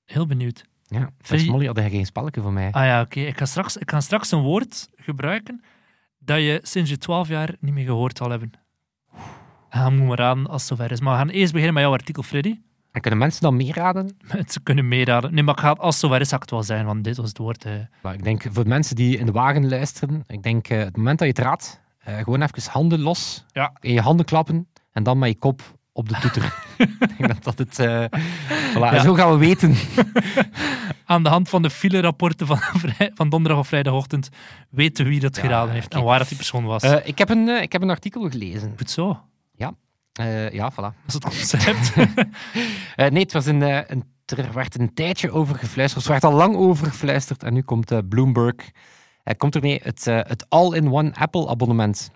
Heel 0.06 0.26
benieuwd. 0.26 0.64
Ja, 0.88 1.10
je- 1.22 1.52
Molly 1.52 1.66
had 1.66 1.76
hij 1.76 1.90
geen 1.90 2.06
spelletje 2.06 2.42
voor 2.42 2.54
mij. 2.54 2.72
Ah 2.72 2.86
ja, 2.86 3.02
oké. 3.02 3.20
Ik, 3.20 3.38
ga 3.38 3.46
straks, 3.46 3.78
ik 3.78 3.92
ga 3.92 4.02
straks 4.02 4.32
een 4.32 4.42
woord 4.42 4.90
gebruiken 4.96 5.64
dat 6.20 6.38
je 6.38 6.60
sinds 6.64 6.90
je 6.90 6.98
12 6.98 7.28
jaar 7.28 7.56
niet 7.60 7.74
meer 7.74 7.86
gehoord 7.86 8.18
zal 8.18 8.30
hebben. 8.30 8.52
En 9.70 9.98
moet 9.98 10.08
maar 10.08 10.22
aan 10.22 10.48
als 10.48 10.70
het 10.70 10.78
zover 10.78 10.92
is. 10.92 11.00
Maar 11.02 11.12
we 11.14 11.18
gaan 11.20 11.30
eerst 11.30 11.52
beginnen 11.52 11.74
met 11.74 11.84
jouw 11.84 11.92
artikel, 11.94 12.24
Freddy. 12.24 12.60
En 12.92 13.02
kunnen 13.02 13.20
mensen 13.20 13.42
dan 13.42 13.56
meeraden? 13.56 14.16
Ze 14.48 14.60
kunnen 14.64 14.88
meeraden. 14.88 15.34
Nee, 15.34 15.44
maar 15.44 15.54
ik 15.54 15.60
ga, 15.60 15.70
als 15.72 15.96
het 15.96 16.04
zover 16.04 16.22
is, 16.22 16.30
zal 16.30 16.40
het 16.40 16.50
wel 16.52 16.64
zijn, 16.64 16.86
want 16.86 17.04
dit 17.04 17.18
was 17.18 17.28
het 17.30 17.38
woord. 17.38 17.66
eh. 17.66 18.14
Ik 18.14 18.24
denk 18.24 18.44
voor 18.52 18.68
mensen 18.68 18.96
die 18.96 19.18
in 19.18 19.26
de 19.26 19.32
wagen 19.32 19.70
luisteren, 19.70 20.24
ik 20.28 20.44
denk 20.44 20.68
eh, 20.68 20.78
het 20.80 20.98
moment 20.98 21.20
dat 21.20 21.28
je 21.28 21.34
het 21.34 21.44
raadt, 21.44 21.82
eh, 22.00 22.18
gewoon 22.18 22.42
even 22.42 22.72
handen 22.72 23.00
los, 23.02 23.46
Ja. 23.52 23.74
in 23.80 23.94
je 23.94 24.02
handen 24.02 24.26
klappen 24.26 24.68
en 24.92 25.04
dan 25.04 25.18
met 25.20 25.30
je 25.30 25.38
kop 25.38 25.62
op 25.94 26.10
de 26.10 26.16
toeter. 26.20 26.54
ik 26.78 27.18
denk 27.18 27.28
dat 27.28 27.44
dat 27.44 27.58
het... 27.58 27.80
eh, 27.80 28.06
voilà, 28.74 28.94
Ja. 28.94 29.00
Zo 29.02 29.14
gaan 29.14 29.32
we 29.32 29.38
weten. 29.38 29.76
Aan 31.06 31.24
de 31.24 31.30
hand 31.30 31.50
van 31.50 31.62
de 31.62 31.70
file-rapporten 31.70 32.48
van, 32.48 32.60
van 33.16 33.30
donderdag 33.30 33.60
of 33.60 33.68
vrijdagochtend 33.68 34.30
weten 34.70 35.06
wie 35.06 35.20
dat 35.20 35.36
Ja, 35.36 35.42
geraden 35.42 35.74
heeft 35.74 35.86
oké. 35.86 35.98
en 35.98 36.04
waar 36.04 36.20
dat 36.20 36.28
die 36.28 36.38
persoon 36.38 36.66
was. 36.66 36.84
Eh, 36.84 37.08
ik, 37.08 37.18
heb 37.18 37.30
een, 37.30 37.50
eh, 37.50 37.62
ik 37.62 37.72
heb 37.72 37.82
een 37.82 37.90
artikel 37.90 38.30
gelezen. 38.30 38.74
Goed 38.78 38.90
zo. 38.90 39.20
Eh, 40.14 40.52
ja, 40.52 40.72
voilà. 40.72 40.76
Dat 40.76 40.94
is 41.08 41.14
het 41.14 41.24
concept. 41.24 41.94
Eh, 42.96 43.10
nee, 43.10 43.22
het 43.22 43.34
was 43.34 43.46
een, 43.46 43.62
eh, 43.64 43.80
een, 43.88 44.04
er 44.26 44.54
werd 44.54 44.80
een 44.80 44.94
tijdje 44.94 45.32
over 45.32 45.56
gefluisterd. 45.56 46.06
Er 46.06 46.12
werd 46.12 46.24
al 46.24 46.34
lang 46.34 46.56
over 46.56 46.88
gefluisterd. 46.88 47.44
En 47.44 47.54
nu 47.54 47.62
komt 47.62 47.92
eh, 47.92 47.98
Bloomberg. 48.10 48.56
Uh, 48.56 49.34
komt 49.38 49.56
ermee 49.56 49.80
het, 49.84 50.08
eh, 50.08 50.16
het 50.24 50.46
all-in-one 50.50 51.14
Apple-abonnement. 51.16 52.12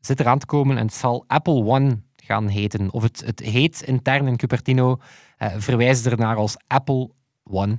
Zit 0.00 0.20
eraan 0.20 0.38
te 0.38 0.46
komen 0.46 0.76
en 0.78 0.84
het 0.86 0.94
zal 0.94 1.24
Apple 1.26 1.64
One 1.64 2.00
gaan 2.24 2.48
heten. 2.48 2.92
Of 2.92 3.02
het, 3.02 3.22
het 3.24 3.40
heet 3.40 3.82
intern 3.82 4.26
in 4.26 4.36
Cupertino, 4.36 5.00
eh 5.38 5.52
verwijst 5.56 6.06
ernaar 6.06 6.36
als 6.36 6.56
Apple 6.66 7.10
One. 7.44 7.78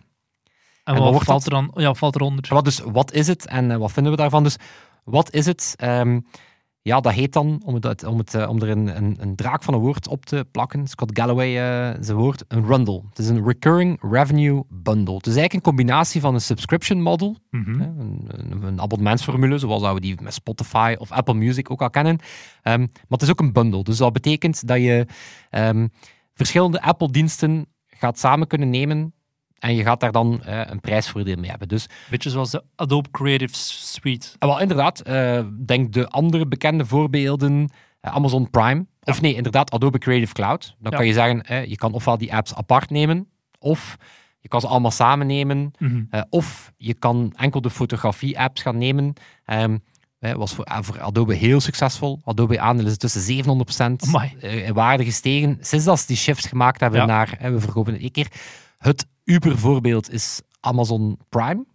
En, 0.84 0.96
wat 0.96 1.24
valt 1.24 1.44
er 1.44 1.50
dan? 1.50 1.72
Ja, 1.76 1.94
valt 1.94 2.16
eronder? 2.16 2.46
Wat, 2.50 2.66
dus, 2.66 2.80
wat 2.80 3.14
is 3.14 3.28
het 3.28 3.46
en 3.46 3.72
eh, 3.72 3.78
wat 3.78 3.92
vinden 3.92 4.12
we 4.12 4.18
daarvan? 4.18 4.44
Dus 4.44 4.58
wat 5.04 5.34
is 5.34 5.46
het? 5.46 5.74
Ehm, 5.78 6.20
ja, 6.86 7.00
dat 7.00 7.14
heet 7.14 7.34
dan, 7.34 7.62
om, 7.66 7.76
het, 7.76 8.04
om, 8.04 8.18
het, 8.18 8.34
eh, 8.34 8.50
om 8.50 8.62
er 8.62 8.70
een, 8.70 8.98
een, 8.98 9.16
een 9.20 9.36
draak 9.36 9.64
van 9.64 9.74
een 9.74 9.80
woord 9.80 10.08
op 10.08 10.26
te 10.26 10.46
plakken, 10.52 10.88
Scott 10.88 11.20
Galloway 11.20 11.48
eh, 11.48 11.98
zijn 12.00 12.18
woord, 12.18 12.44
een 12.48 12.66
rundle. 12.66 13.02
Het 13.10 13.20
is 13.20 13.28
een 13.28 13.46
recurring 13.46 13.98
revenue 14.12 14.64
bundle. 14.70 15.16
Het 15.16 15.28
is 15.28 15.36
eigenlijk 15.36 15.54
een 15.54 15.74
combinatie 15.74 16.22
van 16.22 16.34
een 16.34 16.42
subscription 16.42 17.02
model, 17.02 17.36
Mhm. 17.50 17.82
een, 17.82 18.28
een, 18.62 18.82
abonnementsformule, 18.82 19.58
zoals 19.58 19.82
dat 19.82 19.94
we 19.94 20.00
die 20.00 20.22
met 20.22 20.34
Spotify 20.34 20.96
of 20.98 21.12
Apple 21.12 21.34
Music 21.34 21.72
ook 21.72 21.82
al 21.82 21.90
kennen. 21.90 22.20
Ehm, 22.62 22.80
maar 22.80 22.90
het 23.08 23.22
is 23.22 23.30
ook 23.30 23.40
een 23.40 23.54
bundle. 23.54 23.84
Dus 23.84 23.98
dat 23.98 24.14
betekent 24.14 24.68
dat 24.68 24.78
je 24.78 25.06
ehm, 25.50 25.88
verschillende 26.34 26.82
Apple-diensten 26.82 27.66
gaat 27.88 28.20
samen 28.20 28.48
kunnen 28.48 28.70
nemen 28.70 29.14
en 29.66 29.76
je 29.76 29.84
gaat 29.84 30.00
daar 30.00 30.12
dan 30.12 30.44
eh, 30.44 30.62
een 30.66 30.80
prijsvoordeel 30.80 31.36
mee 31.38 31.50
hebben. 31.50 31.68
Dus 31.68 31.86
Beetje 32.10 32.30
zoals 32.30 32.52
de 32.52 32.64
Adobe 32.76 33.12
Creative 33.12 33.54
Suite. 33.56 34.28
en 34.40 34.48
wel, 34.48 34.60
inderdaad, 34.60 35.00
eh, 35.00 35.44
denk 35.66 35.94
de 35.94 36.08
andere 36.08 36.48
bekende 36.48 36.86
voorbeelden, 36.86 37.70
eh, 38.02 38.14
Amazon 38.16 38.50
Prime, 38.50 38.86
of 39.04 39.22
nee, 39.22 39.34
inderdaad, 39.36 39.72
Adobe 39.72 39.98
Creative 39.98 40.34
Cloud. 40.34 40.76
Dan 40.80 40.92
Ja. 40.92 40.98
kan 40.98 41.08
je 41.08 41.14
zeggen, 41.14 41.70
je 41.70 41.76
kan 41.76 41.94
ofwel 41.94 42.18
die 42.18 42.34
apps 42.36 42.56
apart 42.56 42.90
nemen, 42.90 43.28
of 43.60 43.96
je 44.40 44.48
kan 44.48 44.62
ze 44.62 44.68
allemaal 44.68 44.92
samen 44.92 45.28
nemen, 45.28 45.72
Mhm. 45.80 46.04
of 46.30 46.72
je 46.78 46.94
kan 46.94 47.34
enkel 47.36 47.62
de 47.62 47.70
fotografie-apps 47.70 48.62
gaan 48.62 48.78
nemen. 48.78 49.14
Eh, 49.46 50.34
was 50.34 50.54
voor, 50.54 50.68
voor 50.82 51.02
Adobe 51.02 51.34
heel 51.36 51.60
succesvol. 51.62 52.22
Adobe 52.24 52.60
aandeel 52.60 52.86
is 52.86 52.98
tussen 52.98 53.22
700% 53.22 54.04
Amai. 54.08 54.36
eh, 54.40 54.68
in 54.68 54.74
waarde 54.74 55.04
gestegen. 55.04 55.58
Sinds 55.62 55.86
dat 55.86 56.00
ze 56.00 56.08
die 56.08 56.16
shift 56.18 56.48
gemaakt 56.48 56.80
hebben 56.80 57.00
Ja. 57.00 57.06
naar, 57.06 57.38
we 57.42 57.60
verkopen 57.60 57.94
het 57.94 58.02
één 58.02 58.12
keer. 58.12 58.28
Het 58.78 59.06
Uber-voorbeeld 59.26 60.12
is 60.12 60.42
Amazon 60.60 61.20
Prime. 61.30 61.66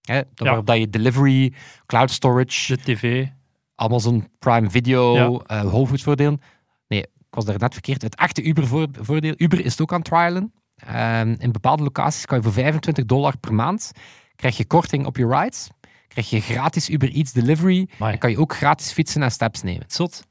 Hè. 0.00 0.20
Waarop 0.34 0.66
dat 0.66 0.76
je 0.78 0.90
delivery, 0.90 1.52
cloud 1.86 2.10
storage, 2.10 2.76
De 2.76 2.82
tv. 2.82 3.26
Amazon 3.74 4.28
Prime 4.38 4.70
Video, 4.70 5.14
Ja. 5.14 5.56
eh 5.60 5.64
Whole 5.64 5.86
Foods 5.86 6.02
voordelen. 6.02 6.40
Nee, 6.88 7.00
ik 7.00 7.08
was 7.30 7.44
daar 7.44 7.58
net 7.58 7.72
verkeerd. 7.72 8.02
Het 8.02 8.14
echte 8.16 8.42
Uber-voordeel. 8.42 9.34
Uber 9.36 9.64
is 9.64 9.70
het 9.72 9.80
ook 9.80 9.92
aan 9.92 9.98
het 9.98 10.06
trialen. 10.08 10.52
Ehm, 10.76 11.34
in 11.38 11.52
bepaalde 11.52 11.82
locaties 11.82 12.24
kan 12.26 12.36
je 12.36 12.42
voor 12.44 12.52
25 12.52 13.04
dollar 13.04 13.38
per 13.38 13.54
maand 13.54 13.92
krijg 14.36 14.56
je 14.56 14.66
korting 14.66 15.06
op 15.06 15.16
je 15.16 15.26
rides. 15.28 15.68
Krijg 16.08 16.30
je 16.30 16.40
gratis 16.40 16.88
Uber 16.90 17.12
Eats 17.12 17.32
delivery. 17.32 17.88
Amai. 17.98 18.12
En 18.12 18.18
kan 18.18 18.30
je 18.30 18.38
ook 18.38 18.54
gratis 18.54 18.92
fietsen 18.92 19.22
en 19.22 19.30
steps 19.30 19.62
nemen. 19.62 19.84
Zot. 19.86 20.22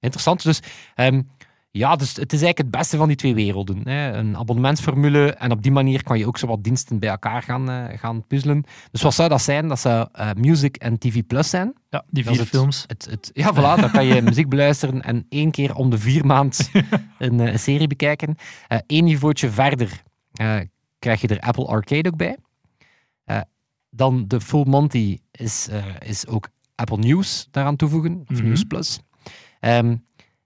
Interessant. 0.00 0.42
Dus 0.42 0.60
ehm, 0.94 1.22
ja, 1.74 1.96
dus 1.96 2.08
het 2.08 2.32
is 2.32 2.42
eigenlijk 2.42 2.58
het 2.58 2.70
beste 2.70 2.96
van 2.96 3.06
die 3.08 3.16
twee 3.16 3.34
werelden. 3.34 3.88
Hè. 3.88 4.12
Een 4.12 4.36
abonnementsformule 4.36 5.32
en 5.32 5.50
op 5.50 5.62
die 5.62 5.72
manier 5.72 6.02
kan 6.02 6.18
je 6.18 6.26
ook 6.26 6.38
zo 6.38 6.46
wat 6.46 6.64
diensten 6.64 6.98
bij 6.98 7.08
elkaar 7.08 7.42
gaan, 7.42 7.70
eh, 7.70 7.98
gaan 7.98 8.26
puzzelen. 8.26 8.64
Dus 8.90 9.02
wat 9.02 9.14
zou 9.14 9.28
dat 9.28 9.42
zijn? 9.42 9.68
Dat 9.68 9.80
zou 9.80 10.08
eh, 10.12 10.30
Music 10.36 10.76
en 10.76 10.98
TV 10.98 11.22
Plus 11.26 11.50
zijn. 11.50 11.74
Ja, 11.90 12.04
die 12.10 12.24
vier 12.24 12.44
films. 12.44 12.84
Het, 12.86 13.06
het, 13.10 13.30
ja, 13.32 13.54
voilà, 13.54 13.80
dan 13.80 13.90
kan 13.90 14.06
je 14.06 14.22
muziek 14.32 14.48
beluisteren 14.48 15.02
en 15.02 15.26
één 15.28 15.50
keer 15.50 15.74
om 15.74 15.90
de 15.90 15.98
vier 15.98 16.26
maand 16.26 16.70
een, 17.18 17.40
eh, 17.40 17.52
een 17.52 17.58
serie 17.58 17.86
bekijken. 17.86 18.36
Eén 18.86 19.04
niveautje 19.04 19.50
verder 19.50 20.02
krijg 20.98 21.20
je 21.20 21.28
er 21.28 21.40
Apple 21.40 21.66
Arcade 21.66 22.08
ook 22.08 22.16
bij. 22.16 22.36
Dan 23.94 24.24
de 24.28 24.40
Full 24.40 24.64
Monty 24.66 25.18
is, 25.30 25.68
is 25.98 26.26
ook 26.26 26.48
Apple 26.74 26.96
News 26.96 27.48
daaraan 27.50 27.76
toevoegen, 27.76 28.24
of 28.28 28.36
Mhm. 28.36 28.46
News 28.46 28.64
Plus. 28.64 29.00
Ehm, 29.60 29.96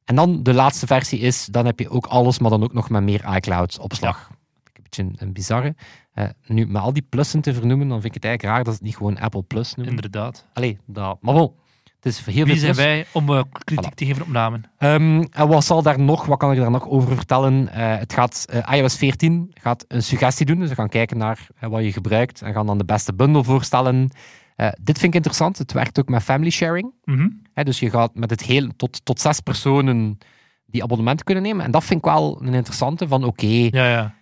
en 0.06 0.14
dan 0.16 0.42
de 0.42 0.54
laatste 0.54 0.86
versie 0.86 1.18
is, 1.18 1.46
dan 1.46 1.66
heb 1.66 1.78
je 1.78 1.90
ook 1.90 2.06
alles, 2.06 2.38
maar 2.38 2.50
dan 2.50 2.62
ook 2.62 2.72
nog 2.72 2.90
met 2.90 3.02
meer 3.02 3.24
iCloud-opslag. 3.36 4.28
Een 4.30 4.82
beetje 4.82 5.06
een, 5.16 5.32
bizarre. 5.32 5.74
Eh, 6.12 6.24
nu, 6.46 6.66
met 6.66 6.82
al 6.82 6.92
die 6.92 7.06
plussen 7.08 7.40
te 7.40 7.54
vernoemen, 7.54 7.88
dan 7.88 8.00
vind 8.00 8.14
ik 8.14 8.22
het 8.22 8.24
eigenlijk 8.24 8.54
raar 8.54 8.64
dat 8.64 8.72
ze 8.72 8.78
het 8.78 8.88
niet 8.88 8.96
gewoon 8.96 9.18
Apple 9.18 9.42
Plus 9.42 9.74
noemen. 9.74 9.94
Inderdaad. 9.94 10.46
Allee, 10.52 10.78
dat, 10.86 11.18
maar 11.20 11.34
wel. 11.34 11.56
Het 11.96 12.06
is 12.14 12.24
heel 12.24 12.34
Wie 12.34 12.44
veel 12.44 12.56
zijn 12.56 12.72
plus. 12.72 12.84
wij 12.84 13.06
om 13.12 13.34
eh, 13.34 13.42
kritiek 13.64 13.92
Voilà. 13.92 13.94
te 13.94 14.06
geven 14.06 14.22
op 14.22 14.28
namen? 14.28 14.70
Ehm, 14.78 15.24
en 15.30 15.48
wat 15.48 15.64
zal 15.64 15.82
daar 15.82 16.00
nog, 16.00 16.26
wat 16.26 16.38
kan 16.38 16.52
ik 16.52 16.58
daar 16.58 16.70
nog 16.70 16.88
over 16.88 17.16
vertellen? 17.16 17.68
Eh, 17.72 17.98
het 17.98 18.12
gaat, 18.12 18.46
iOS 18.72 18.96
14 18.96 19.50
gaat 19.54 19.84
een 19.88 20.02
suggestie 20.02 20.46
doen. 20.46 20.58
Dus 20.58 20.68
we 20.68 20.74
gaan 20.74 20.88
kijken 20.88 21.18
naar 21.18 21.46
wat 21.60 21.82
je 21.84 21.92
gebruikt 21.92 22.42
en 22.42 22.52
gaan 22.52 22.66
dan 22.66 22.78
de 22.78 22.84
beste 22.84 23.14
bundle 23.14 23.44
voorstellen. 23.44 24.10
Eh, 24.56 24.68
dit 24.80 24.98
vind 24.98 25.10
ik 25.10 25.14
interessant. 25.14 25.58
Het 25.58 25.72
werkt 25.72 25.98
ook 25.98 26.08
met 26.08 26.22
family 26.22 26.50
sharing. 26.50 26.92
Mhm. 27.04 27.28
Dus 27.54 27.80
je 27.80 27.90
gaat 27.90 28.14
met 28.14 28.30
het 28.30 28.42
heel 28.42 28.68
tot, 28.76 29.04
tot 29.04 29.20
zes 29.20 29.40
personen 29.40 30.18
die 30.66 30.82
abonnement 30.82 31.24
kunnen 31.24 31.42
nemen. 31.42 31.64
En 31.64 31.70
dat 31.70 31.84
vind 31.84 31.98
ik 31.98 32.04
wel 32.10 32.38
een 32.42 32.54
interessante. 32.54 33.08
Van 33.08 33.24
oké, 33.24 33.46
Ja, 33.70 34.14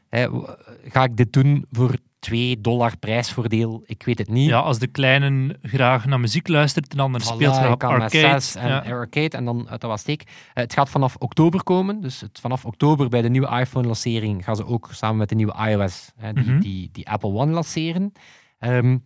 ga 0.88 1.04
ik 1.04 1.16
dit 1.16 1.32
doen 1.32 1.66
voor 1.70 1.96
2 2.18 2.60
dollar 2.60 2.96
prijsvoordeel? 2.98 3.82
Ik 3.86 4.02
weet 4.04 4.18
het 4.18 4.28
niet. 4.28 4.48
ja, 4.48 4.58
als 4.58 4.78
de 4.78 4.86
kleine 4.86 5.56
graag 5.62 6.06
naar 6.06 6.20
muziek 6.20 6.48
luistert 6.48 6.88
en 6.90 6.96
dan 6.96 7.10
naar 7.10 7.20
Voilà, 7.20 7.24
speelt 7.24 7.60
met 7.60 7.82
arcade. 7.82 8.58
en 8.58 8.68
ja. 8.68 8.78
arcade 8.78 9.36
en 9.36 9.44
dan 9.44 9.68
uit 9.68 9.80
dat 9.80 9.90
was 9.90 10.00
steek. 10.00 10.22
Eh, 10.22 10.28
het 10.54 10.72
gaat 10.72 10.90
vanaf 10.90 11.16
oktober 11.18 11.62
komen. 11.62 12.00
Dus 12.00 12.20
het, 12.20 12.38
vanaf 12.40 12.64
oktober 12.64 13.08
bij 13.08 13.22
de 13.22 13.28
nieuwe 13.30 13.58
iPhone-lancering 13.60 14.44
gaan 14.44 14.56
ze 14.56 14.66
ook 14.66 14.88
samen 14.92 15.16
met 15.16 15.28
de 15.28 15.34
nieuwe 15.34 15.54
iOS 15.68 16.10
hè, 16.16 16.32
die, 16.32 16.44
Mhm. 16.44 16.60
die, 16.60 16.88
die 16.92 17.08
Apple 17.10 17.30
One 17.32 17.52
lanceren. 17.52 18.12
Ehm, 18.58 18.98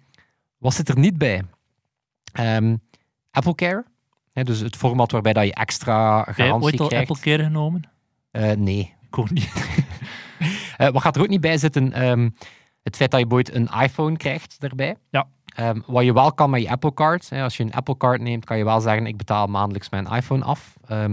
wat 0.59 0.75
zit 0.75 0.89
er 0.89 0.99
niet 0.99 1.19
bij? 1.19 1.43
Ehm, 2.33 2.77
Apple 3.31 3.55
Care. 3.55 3.85
Hè, 4.33 4.45
dus 4.45 4.59
het 4.59 4.77
format 4.77 5.13
waarbij 5.13 5.33
dat 5.33 5.45
je 5.45 5.55
extra 5.55 6.25
Heb 6.25 6.37
jij 6.37 6.47
garantie 6.47 6.71
ooit 6.71 6.81
al 6.81 6.89
krijgt. 6.89 7.11
Apple 7.11 7.25
Care 7.25 7.43
genomen? 7.43 7.83
Eh, 8.31 8.51
nee. 8.51 8.95
Ik 9.11 9.19
ook 9.19 9.31
niet. 9.31 9.53
Eh, 10.77 10.89
wat 10.89 11.03
gaat 11.03 11.17
er 11.17 11.23
ook 11.23 11.29
niet 11.29 11.41
bij 11.41 11.59
zitten? 11.59 11.93
Ehm, 11.93 12.31
het 12.83 12.97
feit 12.97 13.11
dat 13.11 13.21
je 13.21 13.27
ooit 13.29 13.55
een 13.55 13.69
iPhone 13.83 14.17
krijgt 14.17 14.61
daarbij. 14.61 14.97
Ja. 15.11 15.29
Ehm, 15.45 15.81
wat 15.87 16.05
je 16.05 16.13
wel 16.13 16.33
kan 16.33 16.51
met 16.51 16.63
je 16.63 16.71
Apple 16.71 16.95
Card. 16.95 17.29
Hè, 17.29 17.43
als 17.43 17.57
je 17.57 17.63
een 17.63 17.73
Apple 17.73 17.97
Card 17.97 18.21
neemt, 18.21 18.45
kan 18.45 18.59
je 18.59 18.65
wel 18.65 18.81
zeggen: 18.81 19.07
ik 19.07 19.17
betaal 19.17 19.47
maandelijks 19.47 19.91
mijn 19.91 20.07
iPhone 20.07 20.45
af. 20.45 20.77
Eh, 20.87 21.05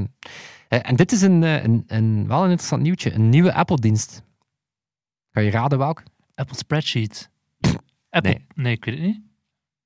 en 0.68 0.96
dit 0.96 1.12
is 1.12 1.22
een, 1.22 1.42
een, 1.42 1.84
een, 1.88 2.28
wel 2.28 2.38
een 2.38 2.50
interessant 2.50 2.82
nieuwtje: 2.82 3.14
een 3.14 3.30
nieuwe 3.30 3.54
Apple-dienst. 3.54 4.24
Kan 5.32 5.44
je 5.44 5.52
raden 5.52 5.78
welke? 5.78 6.04
Apple 6.36 6.58
Spreadsheet. 6.58 7.30
Apple... 8.10 8.32
Nee. 8.32 8.46
Nee. 8.56 8.74
ik 8.74 8.86
weet 8.86 8.96
het 8.96 9.04
niet. 9.04 9.22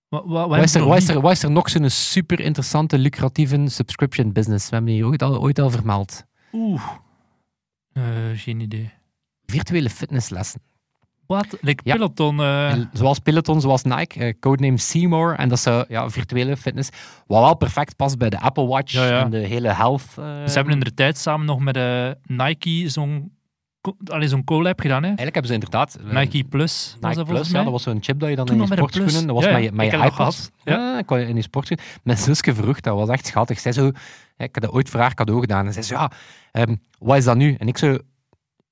Wat, 0.09 0.57
is, 0.63 0.75
er, 0.75 0.85
wat, 0.85 0.97
is 0.97 1.09
er, 1.09 1.21
wat 1.21 1.31
is 1.31 1.43
er 1.43 1.51
nog 1.51 1.69
zo'n 1.69 1.89
super 1.89 2.39
interessante, 2.39 2.97
lucratieve 2.97 3.69
subscription 3.69 4.31
business? 4.31 4.69
We 4.69 4.75
hebben 4.75 4.93
die 4.93 5.05
ooit 5.05 5.21
al, 5.23 5.39
ooit 5.41 5.59
al 5.59 5.69
vermeld. 5.69 6.23
Oeh. 6.51 6.81
Eh, 7.93 8.03
geen 8.35 8.59
idee. 8.59 8.91
Virtuele 9.45 9.89
fitnesslessen. 9.89 10.61
Wat? 11.25 11.57
Like 11.61 11.81
Ja. 11.85 11.93
Peloton. 11.95 12.39
eh, 12.41 12.75
Zoals 12.93 13.19
Peloton, 13.19 13.61
zoals 13.61 13.83
Nike, 13.83 14.19
eh, 14.19 14.33
codename 14.39 14.77
Seymour. 14.77 15.35
En 15.35 15.49
dat 15.49 15.57
is 15.57 15.63
ja, 15.87 16.09
virtuele 16.09 16.57
fitness. 16.57 16.89
Wat 17.27 17.41
wel 17.43 17.55
perfect 17.55 17.95
past 17.95 18.17
bij 18.17 18.29
de 18.29 18.39
Apple 18.39 18.65
Watch 18.67 18.91
Ja, 18.91 19.05
ja. 19.07 19.21
en 19.23 19.29
de 19.29 19.37
hele 19.37 19.67
health. 19.73 20.01
Ze 20.15 20.51
hebben 20.53 20.73
in 20.73 20.79
de 20.79 20.93
tijd 20.93 21.17
samen 21.17 21.45
nog 21.45 21.59
met 21.59 21.77
Nike 22.23 22.89
zo'n 22.89 23.31
co- 23.81 23.95
allee, 24.05 24.27
zo'n 24.27 24.43
collab 24.43 24.79
gedaan. 24.79 25.01
Hè? 25.03 25.07
Eigenlijk 25.07 25.33
hebben 25.33 25.47
ze 25.47 25.53
inderdaad... 25.53 25.95
eh, 25.95 26.13
Nike 26.19 26.43
Plus 26.43 26.97
was 26.99 27.09
Nike 27.09 27.15
dat 27.25 27.33
Plus, 27.33 27.49
ja, 27.51 27.63
dat 27.63 27.71
was 27.71 27.83
zo'n 27.83 27.97
chip 28.01 28.19
dat 28.19 28.29
je 28.29 28.35
dan 28.35 28.45
Toen 28.45 28.55
in 28.55 28.61
je 28.61 28.67
sportschoenen... 28.75 29.27
Dat 29.27 29.35
was 29.35 29.45
Ja, 29.45 29.57
ja, 29.57 29.71
iPod. 30.05 30.13
gehad. 30.13 30.51
Ja, 30.63 30.97
ik 30.97 31.05
kon 31.05 31.17
in 31.19 31.35
je 31.35 31.41
sportschoenen. 31.41 31.85
Mijn 32.03 32.17
zusje 32.17 32.55
vroeg, 32.55 32.79
dat 32.79 32.95
was 32.95 33.09
echt 33.09 33.25
schattig. 33.25 33.59
Zij 33.59 33.71
zo... 33.71 33.83
ja, 34.37 34.45
ik 34.45 34.49
had 34.55 34.63
dat 34.63 34.71
ooit 34.71 34.89
voor 34.89 34.99
haar 34.99 35.13
cadeau 35.13 35.39
gedaan. 35.41 35.65
En 35.65 35.73
zij 35.73 35.83
zo, 35.83 35.93
ja, 35.95 36.11
ehm, 36.51 36.75
wat 36.99 37.17
is 37.17 37.23
dat 37.23 37.35
nu? 37.37 37.53
En 37.57 37.67
ik 37.67 37.77
zo... 37.77 37.97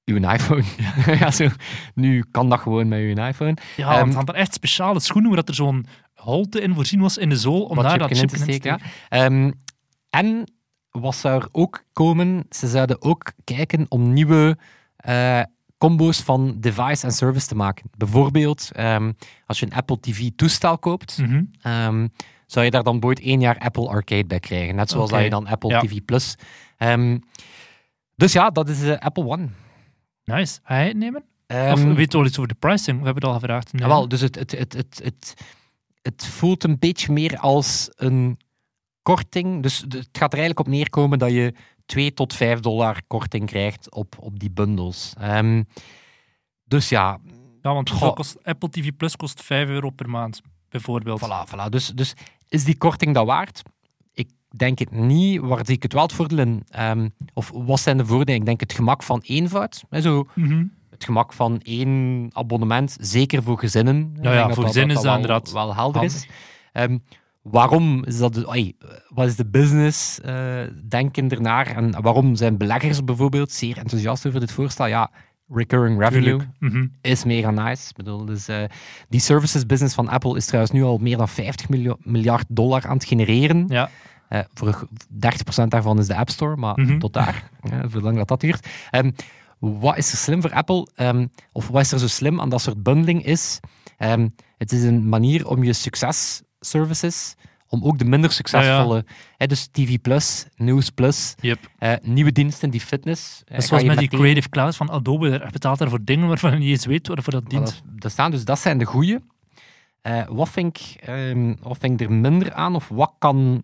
Uw 0.06 0.18
iPhone. 0.30 0.64
ja, 1.20 1.32
zo, 1.32 1.48
nu 1.94 2.24
kan 2.32 2.50
dat 2.50 2.60
gewoon 2.60 2.88
met 2.88 3.00
uw 3.00 3.24
iPhone. 3.26 3.54
Ja, 3.78 3.90
Ehm, 3.90 4.00
want 4.00 4.12
ze 4.12 4.18
hadden 4.18 4.36
echt 4.36 4.54
speciale 4.54 5.00
schoenen 5.00 5.28
waar 5.30 5.40
dat 5.40 5.50
er 5.50 5.56
zo'n 5.56 5.86
holte 6.14 6.62
in 6.62 6.74
voorzien 6.74 7.00
was 7.00 7.18
in 7.18 7.30
de 7.30 7.36
zool 7.38 7.64
om 7.64 7.76
daar 7.76 7.98
dat 7.98 8.08
chip 8.12 8.22
in 8.22 8.28
te 8.28 8.36
te 8.36 8.42
steken, 8.42 8.80
steken. 8.80 8.92
Ehm, 9.10 9.52
en 10.10 10.52
zou 11.10 11.42
er 11.42 11.48
ook 11.52 11.84
komen? 11.94 12.46
Ze 12.50 12.68
zouden 12.68 13.02
ook 13.02 13.32
kijken 13.44 13.86
om 13.90 14.14
nieuwe 14.14 14.58
eh, 14.98 15.42
combo's 15.78 16.22
van 16.22 16.56
device 16.60 17.06
en 17.06 17.12
service 17.12 17.48
te 17.48 17.56
maken. 17.56 17.90
Bijvoorbeeld, 17.98 18.70
ehm, 18.72 19.12
als 19.46 19.60
je 19.60 19.66
een 19.66 19.74
Apple 19.74 20.00
TV-toestel 20.00 20.78
koopt, 20.78 21.18
Mhm. 21.18 21.44
ehm, 21.62 22.08
zou 22.46 22.66
je 22.66 22.72
daar 22.72 22.84
dan 22.84 23.04
ooit 23.04 23.20
één 23.20 23.40
jaar 23.40 23.58
Apple 23.58 23.88
Arcade 23.88 24.26
bij 24.26 24.40
krijgen. 24.40 24.76
Net 24.76 24.90
zoals 24.90 25.10
dat 25.10 25.24
je 25.24 25.30
dan 25.30 25.48
Apple 25.48 25.70
Ja. 25.70 25.80
TV 25.80 26.00
Plus. 26.06 26.36
Ehm, 26.78 27.18
dus 28.16 28.32
ja, 28.34 28.50
dat 28.50 28.70
is 28.70 28.84
eh, 28.84 28.98
Apple 28.98 29.26
One. 29.26 29.48
Nice. 30.24 30.60
Ga 30.64 30.76
het 30.76 30.98
nemen? 30.98 31.24
Of 31.48 31.84
weet 31.84 32.12
je 32.12 32.18
al 32.18 32.26
iets 32.26 32.38
over 32.38 32.48
de 32.48 32.60
pricing? 32.60 33.00
We 33.00 33.06
hebben 33.06 33.24
het 33.24 33.34
al 33.34 33.40
gevraagd. 33.40 33.74
Nee. 33.74 33.82
Ja, 33.82 33.88
wel, 33.88 34.08
dus 34.08 34.22
het, 34.22 34.36
het, 34.36 34.52
het, 34.52 34.74
het, 34.74 35.00
het, 35.04 35.34
het 36.02 36.26
voelt 36.26 36.64
een 36.64 36.80
beetje 36.80 37.12
meer 37.14 37.38
als 37.38 37.90
een 37.96 38.40
korting. 39.16 39.64
Dus 39.64 39.80
het 39.80 40.10
gaat 40.12 40.34
er 40.34 40.40
eigenlijk 40.40 40.60
op 40.60 40.68
neerkomen 40.68 41.20
dat 41.20 41.32
je 41.32 41.54
2 41.86 42.14
tot 42.14 42.34
5 42.34 42.60
dollar 42.60 43.02
korting 43.08 43.46
krijgt 43.46 43.92
op, 43.94 44.16
op 44.20 44.40
die 44.40 44.52
bundels. 44.52 45.14
Ehm, 45.20 45.64
dus 46.64 46.90
ja, 46.90 47.18
Ja, 47.62 47.74
want 47.74 47.90
Goh. 47.90 47.98
hoeveel 48.00 48.16
kost, 48.16 48.44
Apple 48.44 48.70
TV 48.70 48.90
Plus 48.98 49.16
kost 49.16 49.42
5 49.44 49.70
euro 49.70 49.90
per 49.90 50.10
maand, 50.10 50.42
bijvoorbeeld. 50.70 51.22
voilà, 51.26 51.50
voilà. 51.52 51.70
Dus, 51.70 51.88
dus 51.88 52.14
is 52.50 52.64
die 52.64 52.78
korting 52.78 53.14
dat 53.14 53.26
waard? 53.26 53.62
Ik 54.14 54.30
denk 54.58 54.80
het 54.80 54.92
niet. 54.92 55.40
Waar 55.42 55.66
zie 55.66 55.76
ik 55.76 55.84
het 55.84 55.94
wel 55.94 56.02
het 56.02 56.14
voordeel 56.14 56.38
in? 56.38 56.64
Ehm, 56.70 57.10
of 57.34 57.52
wat 57.54 57.80
zijn 57.80 57.98
de 57.98 58.06
voordelen? 58.06 58.40
Ik 58.40 58.46
denk 58.46 58.60
het 58.60 58.74
gemak 58.74 59.04
van 59.04 59.22
eenvoud. 59.26 59.84
Hè, 59.90 60.02
Zo, 60.02 60.28
Mhm. 60.36 60.66
het 60.90 61.04
gemak 61.04 61.34
van 61.34 61.60
één 61.62 62.28
abonnement, 62.34 62.98
zeker 63.00 63.44
voor 63.44 63.60
gezinnen. 63.60 64.18
Ja, 64.22 64.46
dat 64.48 64.56
voor 64.56 64.66
gezinnen 64.66 64.90
is 64.90 64.96
dat 64.96 65.04
wel, 65.04 65.16
inderdaad 65.16 65.52
wel 65.52 65.76
helder 65.76 66.04
is. 66.04 66.28
Ehm, 66.72 66.98
waarom 67.52 68.04
is 68.06 68.18
dat? 68.18 68.48
oei, 68.48 68.76
wat 69.10 69.28
is 69.28 69.36
de 69.36 69.46
business 69.46 70.22
eh, 70.22 70.62
denken 70.88 71.30
ernaar? 71.30 71.68
En 71.68 72.02
waarom 72.02 72.36
zijn 72.36 72.58
beleggers 72.58 73.04
bijvoorbeeld 73.04 73.52
zeer 73.52 73.78
enthousiast 73.78 74.28
over 74.28 74.40
dit 74.40 74.52
voorstel? 74.52 74.86
Ja, 74.86 75.12
recurring 75.50 76.00
revenue. 76.00 76.40
Mhm. 76.60 76.86
is 77.02 77.24
mega 77.24 77.52
nice. 77.52 77.90
Ik 77.90 77.96
bedoel, 77.96 78.26
dus, 78.26 78.48
eh, 78.48 78.64
die 79.10 79.20
services 79.20 79.66
business 79.66 79.96
van 79.96 80.08
Apple 80.08 80.36
is 80.38 80.46
trouwens 80.46 80.74
nu 80.74 80.84
al 80.84 80.98
meer 80.98 81.18
dan 81.18 81.28
50 81.30 81.70
miljo- 81.70 81.98
miljard 82.04 82.46
dollar 82.50 82.88
aan 82.88 82.98
het 82.98 83.06
genereren. 83.06 83.66
Ja, 83.68 83.90
Eh, 84.28 84.40
voor 84.54 84.88
30% 85.10 85.72
daarvan 85.72 86.00
is 86.00 86.08
de 86.08 86.16
App 86.16 86.30
Store, 86.30 86.56
maar 86.56 86.80
Mhm. 86.80 87.00
tot 87.00 87.14
daar, 87.14 87.50
voor 87.92 88.02
lang 88.02 88.18
dat 88.18 88.28
dat 88.28 88.42
duurt. 88.42 88.68
Ehm, 88.92 89.12
wat 89.60 89.98
is 89.98 90.12
er 90.12 90.18
slim 90.18 90.42
voor 90.42 90.54
Apple? 90.54 90.88
Ehm, 90.96 91.28
of 91.52 91.68
wat 91.68 91.82
is 91.82 91.92
er 91.92 92.00
zo 92.00 92.08
slim 92.08 92.42
aan 92.42 92.50
dat 92.50 92.62
soort 92.62 92.84
bundling 92.84 93.24
is? 93.26 93.60
Ehm, 93.98 94.28
het 94.58 94.72
is 94.72 94.84
een 94.84 95.10
manier 95.10 95.48
om 95.48 95.64
je 95.64 95.74
successervices, 96.60 97.36
om 97.70 97.84
ook 97.84 97.98
de 97.98 98.06
minder 98.06 98.32
succesvolle, 98.32 99.06
hè, 99.38 99.48
dus 99.48 99.68
TV 99.72 99.98
Plus, 100.02 100.46
News 100.56 100.90
Plus, 100.90 101.36
yep. 101.40 101.60
eh, 101.80 101.94
nieuwe 102.02 102.32
diensten 102.32 102.70
die 102.70 102.80
fitness. 102.82 103.44
eh, 103.46 103.80
je 103.80 103.86
met 103.86 103.98
die 103.98 104.08
Creative 104.08 104.50
Cloud 104.50 104.76
van 104.76 104.90
Adobe. 104.90 105.30
Je 105.30 105.48
betaalt 105.52 105.80
daarvoor 105.80 106.04
dingen 106.04 106.28
waarvan 106.28 106.52
je 106.52 106.58
niet 106.58 106.70
eens 106.70 106.86
weet 106.86 107.08
waarvoor 107.08 107.34
dat 107.34 107.50
dient. 107.50 107.66
Dat, 107.66 107.82
dat 108.02 108.12
staan 108.12 108.32
dus, 108.32 108.46
dat 108.46 108.60
zijn 108.60 108.78
de 108.78 108.86
goeie. 108.86 109.20
Eh, 110.02 110.28
wat, 110.30 110.50
vind 110.50 110.78
ik, 110.80 111.02
ehm, 111.02 111.54
wat 111.62 111.78
vind 111.80 112.02
ik 112.02 112.08
er 112.08 112.14
minder 112.14 112.54
aan? 112.54 112.76
Of 112.76 112.88
wat 112.88 113.14
kan, 113.20 113.64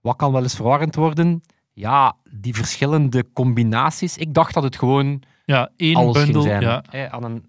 wat 0.00 0.16
kan 0.16 0.32
wel 0.32 0.42
eens 0.42 0.54
verwarrend 0.54 0.94
worden? 0.94 1.42
Ja, 1.72 2.16
die 2.30 2.54
verschillende 2.54 3.26
combinaties. 3.32 4.16
Ik 4.16 4.34
dacht 4.34 4.54
dat 4.54 4.62
het 4.62 4.76
gewoon 4.76 5.22
Ja, 5.44 5.70
één 5.76 5.96
alles 5.96 6.12
bundel. 6.16 6.42
ging 6.42 6.52
zijn. 6.52 6.62
Ja. 6.62 6.82
Eh, 6.90 7.04
aan 7.12 7.24
een, 7.24 7.44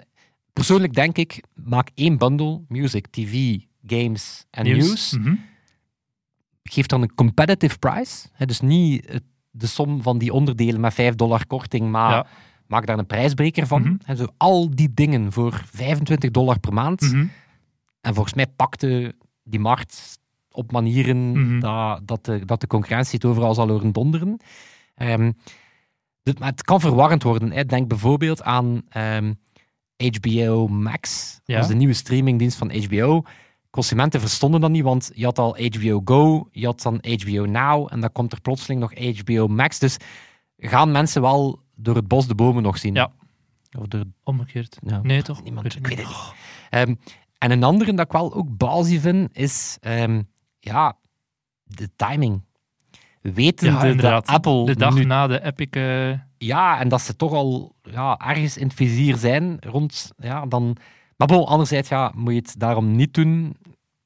persoonlijk 0.53 0.93
denk 0.93 1.17
ik, 1.17 1.43
maak 1.53 1.89
één 1.95 2.17
bundel, 2.17 2.65
music, 2.67 3.07
tv, 3.07 3.57
games 3.87 4.45
en 4.49 4.63
nieuws. 4.63 5.11
Mhm. 5.17 5.33
Geef 6.63 6.85
dan 6.85 7.01
een 7.01 7.13
competitive 7.15 7.77
price. 7.77 8.27
Hè, 8.33 8.45
dus 8.45 8.59
niet 8.61 9.09
het- 9.11 9.23
de 9.51 9.67
som 9.67 10.01
van 10.01 10.17
die 10.17 10.33
onderdelen 10.33 10.81
met 10.81 10.93
5 10.93 11.15
dollar 11.15 11.45
korting, 11.47 11.89
maar 11.91 12.11
Ja. 12.11 12.25
maak 12.67 12.85
daar 12.85 12.97
een 12.97 13.05
prijsbreker 13.05 13.67
van. 13.67 13.99
Hè, 14.03 14.15
zo 14.15 14.25
al 14.37 14.69
die 14.75 14.93
dingen 14.93 15.31
voor 15.31 15.61
25 15.71 16.31
dollar 16.31 16.59
per 16.59 16.73
maand. 16.73 17.01
Mhm. 17.01 17.25
En 18.01 18.13
volgens 18.13 18.33
mij 18.35 18.47
pakte 18.47 19.15
die 19.43 19.59
markt 19.59 20.19
op 20.51 20.71
manieren 20.71 21.31
Mhm. 21.31 21.59
dat, 21.59 22.07
dat, 22.07 22.25
de, 22.25 22.45
dat 22.45 22.61
de 22.61 22.67
concurrentie 22.67 23.13
het 23.15 23.25
overal 23.25 23.53
zal 23.53 23.67
horen 23.69 23.91
donderen. 23.91 24.37
Ehm, 24.95 25.31
maar 26.39 26.49
het 26.49 26.63
kan 26.63 26.79
verwarrend 26.79 27.23
worden. 27.23 27.51
Hè. 27.51 27.65
Denk 27.65 27.87
bijvoorbeeld 27.87 28.43
aan 28.43 28.81
ehm, 28.89 29.33
HBO 29.97 30.67
Max. 30.67 31.39
Dat 31.45 31.57
was 31.57 31.67
de 31.67 31.75
nieuwe 31.75 31.93
streamingdienst 31.93 32.57
van 32.57 32.71
HBO. 32.83 33.23
Consumenten 33.77 34.19
verstonden 34.19 34.61
dat 34.61 34.69
niet, 34.69 34.83
want 34.83 35.11
je 35.13 35.25
had 35.25 35.39
al 35.39 35.57
HBO 35.57 36.01
Go, 36.05 36.47
je 36.51 36.65
had 36.65 36.81
dan 36.81 37.03
HBO 37.19 37.45
Now 37.45 37.87
en 37.91 37.99
dan 37.99 38.11
komt 38.11 38.31
er 38.31 38.41
plotseling 38.41 38.79
nog 38.79 38.93
HBO 39.19 39.47
Max. 39.47 39.79
Dus 39.79 39.97
gaan 40.57 40.91
mensen 40.91 41.21
wel 41.21 41.59
door 41.75 41.95
het 41.95 42.07
bos 42.07 42.27
de 42.27 42.35
bomen 42.35 42.63
nog 42.63 42.77
zien? 42.77 42.93
Ja. 42.93 43.11
Of 43.79 43.87
door, 43.87 44.03
Omgekeerd. 44.23 44.77
ja, 44.81 44.99
Nee, 45.03 45.21
toch? 45.21 45.43
Niemand, 45.43 45.63
Weet 45.63 45.75
ik 45.75 45.87
weet 45.87 45.97
het 45.97 46.07
niet. 46.07 46.33
Ehm, 46.69 46.95
en 47.37 47.51
een 47.51 47.63
andere 47.63 47.93
dat 47.93 48.05
ik 48.05 48.11
wel 48.11 48.33
ook 48.33 48.57
basis 48.57 48.99
vind, 48.99 49.37
is 49.37 49.77
ehm, 49.81 50.21
ja, 50.59 50.97
de 51.63 51.89
timing. 51.95 52.41
Weten 53.21 53.73
Ja, 53.73 53.93
dat. 53.93 54.27
Apple 54.27 54.65
De 54.65 54.75
dag 54.75 54.93
nu, 54.93 55.03
na 55.03 55.27
de 55.27 55.43
Epic... 55.43 55.67
eh, 55.69 56.19
ja, 56.37 56.79
en 56.79 56.87
dat 56.87 57.01
ze 57.01 57.15
toch 57.15 57.33
al 57.33 57.75
ja, 57.81 58.17
ergens 58.17 58.57
in 58.57 58.67
het 58.67 58.75
vizier 58.75 59.15
zijn 59.17 59.57
rond, 59.59 60.11
ja, 60.17 60.45
dan... 60.45 60.77
Maar 61.17 61.27
bon, 61.27 61.45
anderzijds 61.45 61.89
ja, 61.89 62.11
moet 62.15 62.33
je 62.33 62.39
het 62.39 62.55
daarom 62.57 62.95
niet 62.95 63.13
doen. 63.13 63.57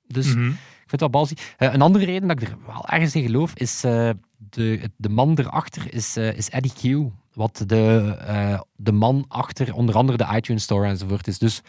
Dus 0.07 0.35
mhm. 0.35 0.47
ik 0.47 0.87
vind 0.87 1.01
dat 1.01 1.11
balzie. 1.11 1.37
Eh, 1.57 1.73
een 1.73 1.81
andere 1.81 2.05
reden 2.05 2.27
dat 2.27 2.41
ik 2.41 2.47
er 2.47 2.57
wel 2.65 2.87
ergens 2.87 3.15
in 3.15 3.23
geloof, 3.23 3.53
is 3.53 3.83
eh, 3.83 4.09
de, 4.49 4.89
de 4.95 5.09
man 5.09 5.33
erachter 5.35 5.93
is, 5.93 6.17
eh, 6.17 6.37
is 6.37 6.49
Eddie 6.49 6.73
Q. 6.73 7.11
Wat 7.33 7.63
de, 7.67 8.15
eh, 8.27 8.59
de 8.75 8.91
man 8.91 9.25
achter 9.27 9.73
onder 9.73 9.95
andere 9.95 10.17
de 10.17 10.27
iTunes 10.35 10.63
Store 10.63 10.87
enzovoort 10.87 11.27
is. 11.27 11.39
Dus 11.39 11.61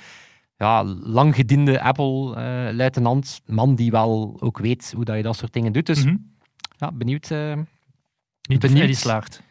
ja, 0.57 0.85
lang 0.85 1.35
gediende 1.35 1.81
Apple-luitenant. 1.83 3.41
man 3.47 3.75
die 3.75 3.91
wel 3.91 4.37
ook 4.41 4.59
weet 4.59 4.93
hoe 4.97 5.05
dat 5.05 5.17
je 5.17 5.23
dat 5.23 5.37
soort 5.37 5.53
dingen 5.53 5.73
doet. 5.73 5.87
Dus 5.87 6.05
Mhm. 6.05 6.17
ja, 6.77 6.93
benieuwd. 6.93 7.31
Niet 7.31 8.61
Benieuwd. 8.61 8.81
Eddie 8.81 8.95
slaagt. 8.95 9.43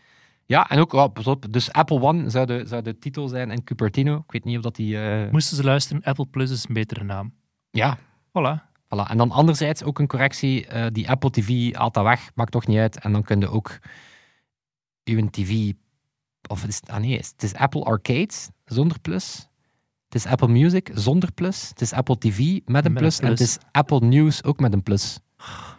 Ja, 0.52 0.70
en 0.70 0.80
ook, 0.80 0.94
oh, 0.94 1.14
pas 1.14 1.28
op, 1.28 1.46
dus 1.50 1.72
Apple 1.72 2.02
One 2.02 2.30
zou 2.30 2.46
de, 2.46 2.64
zou 2.66 2.82
de 2.82 2.98
titel 3.00 3.28
zijn 3.28 3.52
en 3.52 3.64
Cupertino. 3.64 4.16
Ik 4.16 4.32
weet 4.32 4.44
niet 4.44 4.58
of 4.58 4.64
dat 4.64 4.76
die... 4.76 4.98
eh, 5.02 5.32
Moesten 5.32 5.58
ze 5.58 5.64
luisteren, 5.64 6.04
Apple 6.04 6.26
Plus 6.26 6.52
is 6.52 6.66
een 6.68 6.74
betere 6.74 7.04
naam. 7.04 7.34
ja, 7.72 7.98
Voilà. 8.28 8.70
Voilà. 8.86 9.10
En 9.10 9.18
dan 9.18 9.32
anderzijds 9.32 9.84
ook 9.84 10.00
een 10.00 10.08
correctie. 10.08 10.68
eh, 10.68 10.86
die 10.92 11.10
Apple 11.10 11.30
TV 11.30 11.74
haalt 11.76 11.94
dat 11.94 12.04
weg, 12.04 12.32
maakt 12.36 12.52
toch 12.52 12.68
niet 12.68 12.78
uit. 12.78 13.00
En 13.00 13.12
dan 13.12 13.24
kun 13.24 13.40
je 13.40 13.50
ook 13.50 13.80
uw 15.04 15.30
TV... 15.30 15.72
Of 16.50 16.62
het 16.62 16.70
is, 16.70 16.82
ah 16.86 17.00
nee, 17.00 17.18
het 17.18 17.44
is 17.44 17.54
Apple 17.54 17.84
Arcade 17.84 18.34
zonder 18.66 19.00
plus. 19.00 19.48
Het 20.06 20.16
is 20.16 20.26
Apple 20.26 20.48
Music 20.48 20.90
zonder 20.94 21.32
plus. 21.34 21.70
Het 21.70 21.82
is 21.82 21.94
Apple 21.94 22.18
TV 22.18 22.38
met 22.40 22.62
een 22.66 22.72
Met 22.72 22.86
een 22.86 22.94
plus. 22.94 23.20
En 23.20 23.28
het 23.30 23.40
is 23.40 23.58
Apple 23.72 24.00
News 24.00 24.44
ook 24.44 24.60
met 24.60 24.74
een 24.74 24.84
plus. 24.84 25.20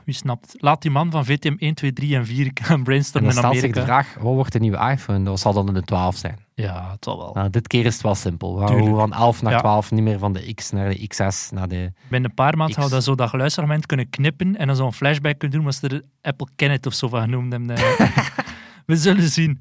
Wie 0.05 0.15
snapt? 0.15 0.55
Laat 0.59 0.83
die 0.83 0.91
man 0.91 1.11
van 1.11 1.25
VTM 1.25 1.55
1, 1.59 1.75
2, 1.75 1.93
3 1.93 2.17
en 2.17 2.27
4 2.27 2.51
gaan 2.55 2.77
En 2.77 2.83
brainstormen 2.85 3.35
dan 3.35 3.45
in 3.45 3.49
stelt 3.49 3.65
zich 3.65 3.73
de 3.73 3.81
Amerika. 3.81 4.03
vraag, 4.13 4.23
wat 4.23 4.35
wordt 4.35 4.53
de 4.53 4.59
nieuwe 4.59 4.91
iPhone? 4.91 5.25
Dat 5.25 5.41
zal 5.41 5.53
dan 5.53 5.75
de 5.75 5.83
12 5.83 6.17
zijn. 6.17 6.39
Ja, 6.55 6.91
het 6.91 7.05
zal 7.05 7.19
wel. 7.19 7.31
Nou, 7.35 7.51
dit 7.51 7.67
keer 7.67 7.87
is 7.87 7.93
het 7.93 8.03
wel 8.03 8.15
simpel. 8.15 8.59
We 8.59 8.95
van 8.95 9.13
11 9.13 9.43
naar 9.43 9.53
Ja. 9.53 9.59
12, 9.59 9.91
niet 9.91 10.03
meer 10.03 10.19
van 10.19 10.33
de 10.33 10.55
X 10.55 10.71
naar 10.71 10.89
de 10.91 11.07
XS, 11.07 11.51
naar 11.51 11.69
de... 11.69 11.93
Binnen 12.09 12.31
een 12.31 12.37
paar 12.37 12.57
maanden 12.57 12.77
gaan 12.77 12.85
we 12.85 12.91
dat 12.91 13.05
zo 13.05 13.15
dat 13.15 13.29
geluidsfragment 13.29 13.87
kunnen 13.87 14.11
knippen 14.11 14.57
en 14.57 14.67
dan 14.67 14.77
zo'n 14.77 14.93
flashback 14.93 15.39
kunnen 15.39 15.57
doen, 15.59 15.67
als 15.67 15.77
ze 15.79 15.89
er 15.89 16.03
Apple 16.23 16.47
Kenneth 16.57 16.87
of 16.87 16.95
zo 16.95 17.09
van 17.09 17.21
genoemd 17.21 17.53
hebben. 17.53 17.77
eh. 17.77 18.09
we 18.87 18.97
zullen 18.97 19.29
zien. 19.29 19.61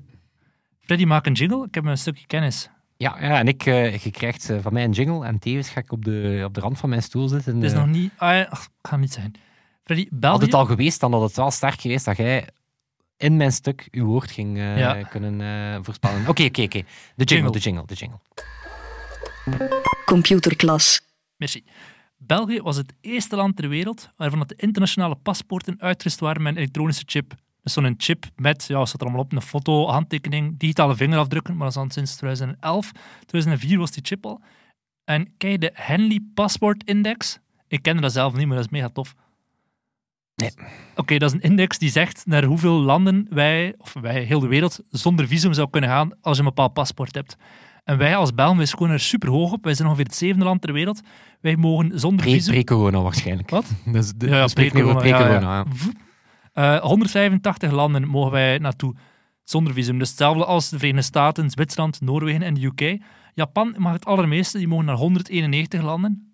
Freddy, 0.80 1.06
maak 1.06 1.26
een 1.26 1.34
jingle. 1.34 1.66
Ik 1.66 1.76
heb 1.76 1.86
een 1.86 1.98
stukje 1.98 2.26
kennis. 2.28 2.70
Ja, 2.98 3.18
ja 3.22 3.38
en 3.40 3.48
ik, 3.48 3.66
eh, 3.66 3.98
je 3.98 4.12
krijgt 4.12 4.50
eh, 4.50 4.58
van 4.62 4.74
mij 4.74 4.84
een 4.84 4.92
jingle 4.92 5.26
en 5.26 5.40
tevens 5.40 5.70
ga 5.70 5.80
ik 5.80 5.92
op 5.92 6.06
de, 6.06 6.42
op 6.46 6.54
de 6.54 6.60
rand 6.60 6.78
van 6.78 6.90
mijn 6.90 7.04
stoel 7.04 7.28
zitten. 7.28 7.56
Het 7.56 7.64
is 7.64 7.72
eh, 7.72 7.78
nog 7.78 7.88
niet... 7.88 8.12
Ah, 8.18 8.36
ja, 8.36 8.48
ach, 8.50 8.68
gaat 8.82 9.00
niet 9.00 9.14
zijn. 9.14 9.34
Freddy, 9.84 10.08
Had 10.10 10.20
België... 10.20 10.44
het 10.46 10.54
al 10.54 10.66
geweest, 10.66 11.00
dan 11.00 11.12
had 11.14 11.22
het 11.22 11.36
wel 11.36 11.52
sterk 11.52 11.82
geweest 11.82 12.06
dat 12.06 12.18
jij 12.18 12.48
in 13.18 13.38
mijn 13.38 13.52
stuk 13.52 13.88
uw 13.92 14.06
woord 14.06 14.32
ging 14.32 14.58
eh, 14.58 14.78
Ja. 14.78 15.04
kunnen 15.04 15.42
eh, 15.42 15.80
voorspellen. 15.84 16.28
Oké, 16.28 16.44
oké, 16.44 16.62
oké. 16.62 16.82
De 17.16 17.24
jingle, 17.24 17.36
Jingle. 17.36 17.52
de 17.52 17.60
jingle, 17.60 17.86
de 17.86 17.94
jingle. 17.94 18.20
Computerklas. 20.06 21.02
Merci. 21.38 21.64
België 22.18 22.62
was 22.62 22.76
het 22.76 22.94
eerste 23.02 23.36
land 23.36 23.56
ter 23.56 23.70
wereld 23.70 24.10
waarvan 24.18 24.40
dat 24.40 24.48
de 24.50 24.56
internationale 24.58 25.16
paspoorten 25.16 25.76
uitgerust 25.80 26.20
waren 26.20 26.42
met 26.42 26.52
een 26.52 26.58
elektronische 26.62 27.04
chip. 27.06 27.34
Dus 27.64 27.74
zo'n 27.74 27.94
chip 27.98 28.26
met, 28.36 28.66
ja, 28.68 28.86
staat 28.86 29.02
er 29.02 29.08
allemaal 29.08 29.24
op, 29.26 29.32
een 29.32 29.42
foto, 29.42 29.88
handtekening, 29.88 30.60
digitale 30.60 30.96
vingerafdrukken, 30.96 31.54
maar 31.58 31.64
dat 31.68 31.76
is 31.76 31.82
al 31.82 31.90
sinds 31.92 32.16
2011. 32.16 32.92
2004 33.26 33.78
was 33.78 33.92
die 33.92 34.04
chip 34.06 34.26
al. 34.26 34.42
En 35.04 35.34
kijk, 35.38 35.62
de 35.62 35.72
Henley 35.74 36.20
Passport 36.34 36.84
Index. 36.84 37.40
Ik 37.68 37.82
kende 37.82 38.02
dat 38.02 38.12
zelf 38.12 38.34
niet, 38.36 38.48
maar 38.48 38.56
dat 38.56 38.66
is 38.66 38.72
mega 38.72 38.90
tof. 38.90 39.16
Nee. 40.42 40.68
Oké, 40.96 41.18
dat 41.18 41.30
is 41.30 41.36
een 41.36 41.50
index 41.50 41.78
die 41.78 41.90
zegt 41.90 42.24
naar 42.26 42.44
hoeveel 42.44 42.80
landen 42.80 43.28
wij, 43.30 43.74
of 43.78 43.94
wij, 44.02 44.24
heel 44.24 44.40
de 44.40 44.48
wereld, 44.48 44.80
zonder 44.90 45.28
visum 45.28 45.54
zou 45.54 45.70
kunnen 45.70 45.90
gaan 45.90 46.12
als 46.22 46.38
je 46.38 46.44
een 46.44 46.50
bepaald 46.50 46.74
paspoort 46.74 47.16
hebt. 47.16 47.38
En 47.84 47.98
wij 47.98 48.16
als 48.16 48.34
Belgen, 48.34 48.58
wij 48.58 48.66
scoren 48.66 48.94
er 48.94 49.00
super 49.00 49.30
hoog 49.30 49.52
op. 49.52 49.64
Wij 49.64 49.74
zijn 49.74 49.88
ongeveer 49.88 50.06
het 50.06 50.16
zevende 50.16 50.46
land 50.46 50.62
ter 50.62 50.74
wereld. 50.74 51.02
Wij 51.42 51.56
mogen 51.56 52.00
zonder 52.00 52.26
Pre- 52.26 52.34
visum... 52.34 52.54
Pre-corona 52.54 53.02
waarschijnlijk. 53.02 53.50
Wat? 53.50 53.66
Dus 53.86 54.14
de, 54.16 54.28
Ja, 54.28 54.38
ja, 54.38 54.48
pre-corona, 54.54 55.06
ja, 55.06 55.40
ja. 55.40 55.66
Voep. 55.70 55.94
Eh, 56.54 56.78
185 56.80 57.72
landen 57.72 58.08
mogen 58.08 58.32
wij 58.32 58.58
naartoe 58.58 58.96
zonder 59.44 59.74
visum. 59.74 59.98
Dus 60.00 60.10
hetzelfde 60.10 60.46
als 60.46 60.70
de 60.70 60.78
Verenigde 60.78 61.06
Staten, 61.08 61.50
Zwitserland, 61.50 62.02
Noorwegen 62.02 62.42
en 62.42 62.54
de 62.54 62.66
UK. 62.66 63.02
Japan 63.34 63.76
mag 63.78 63.94
het 63.94 64.06
allermeeste, 64.06 64.58
die 64.58 64.68
mogen 64.68 64.86
naar 64.86 64.96
191 64.96 65.82
landen. 65.82 66.31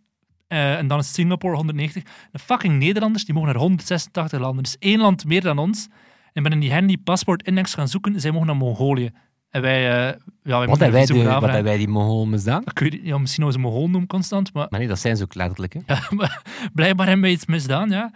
Eh, 0.47 0.77
en 0.77 0.87
dan 0.87 0.99
is 0.99 1.13
Singapore 1.13 1.55
190. 1.55 2.03
De 2.31 2.39
fucking 2.39 2.79
Nederlanders 2.79 3.25
die 3.25 3.33
mogen 3.33 3.49
naar 3.49 3.61
186 3.61 4.39
landen. 4.39 4.63
Dus 4.63 4.77
één 4.79 4.99
land 4.99 5.25
meer 5.25 5.41
dan 5.41 5.57
ons. 5.57 5.87
En 6.33 6.43
ben 6.43 6.51
in 6.51 6.59
die 6.59 6.73
Handy 6.73 6.97
Passport 6.97 7.43
Index 7.43 7.73
gaan 7.73 7.87
zoeken. 7.87 8.21
Zij 8.21 8.31
mogen 8.31 8.47
naar 8.47 8.55
Mongolië. 8.55 9.11
En 9.49 9.61
wij, 9.61 9.77
eh, 9.77 10.19
ja, 10.43 10.57
wij 10.57 10.67
Wat 10.67 10.79
hebben 10.79 11.07
wij, 11.07 11.23
gaan 11.23 11.33
wat 11.33 11.43
hebben 11.43 11.63
wij 11.63 11.77
die 11.77 11.87
Mongolen 11.87 12.29
misdaan? 12.29 12.61
Ik 12.65 12.79
weet 12.79 12.91
niet, 12.91 13.05
ja, 13.05 13.17
misschien 13.17 13.43
als 13.43 13.53
ze 13.53 13.59
Mongool 13.59 13.89
noemen 13.89 14.07
constant, 14.07 14.53
maar 14.53 14.67
Maar 14.69 14.79
nee, 14.79 14.89
dat 14.89 14.99
zijn 14.99 15.17
ze 15.17 15.23
ook 15.23 15.35
letterlijk. 15.35 15.73
Hè. 15.73 15.79
ja, 15.93 16.01
maar 16.09 16.41
blijkbaar 16.73 17.05
hebben 17.05 17.23
wij 17.23 17.33
iets 17.33 17.45
misdaan, 17.45 17.89
ja. 17.89 18.11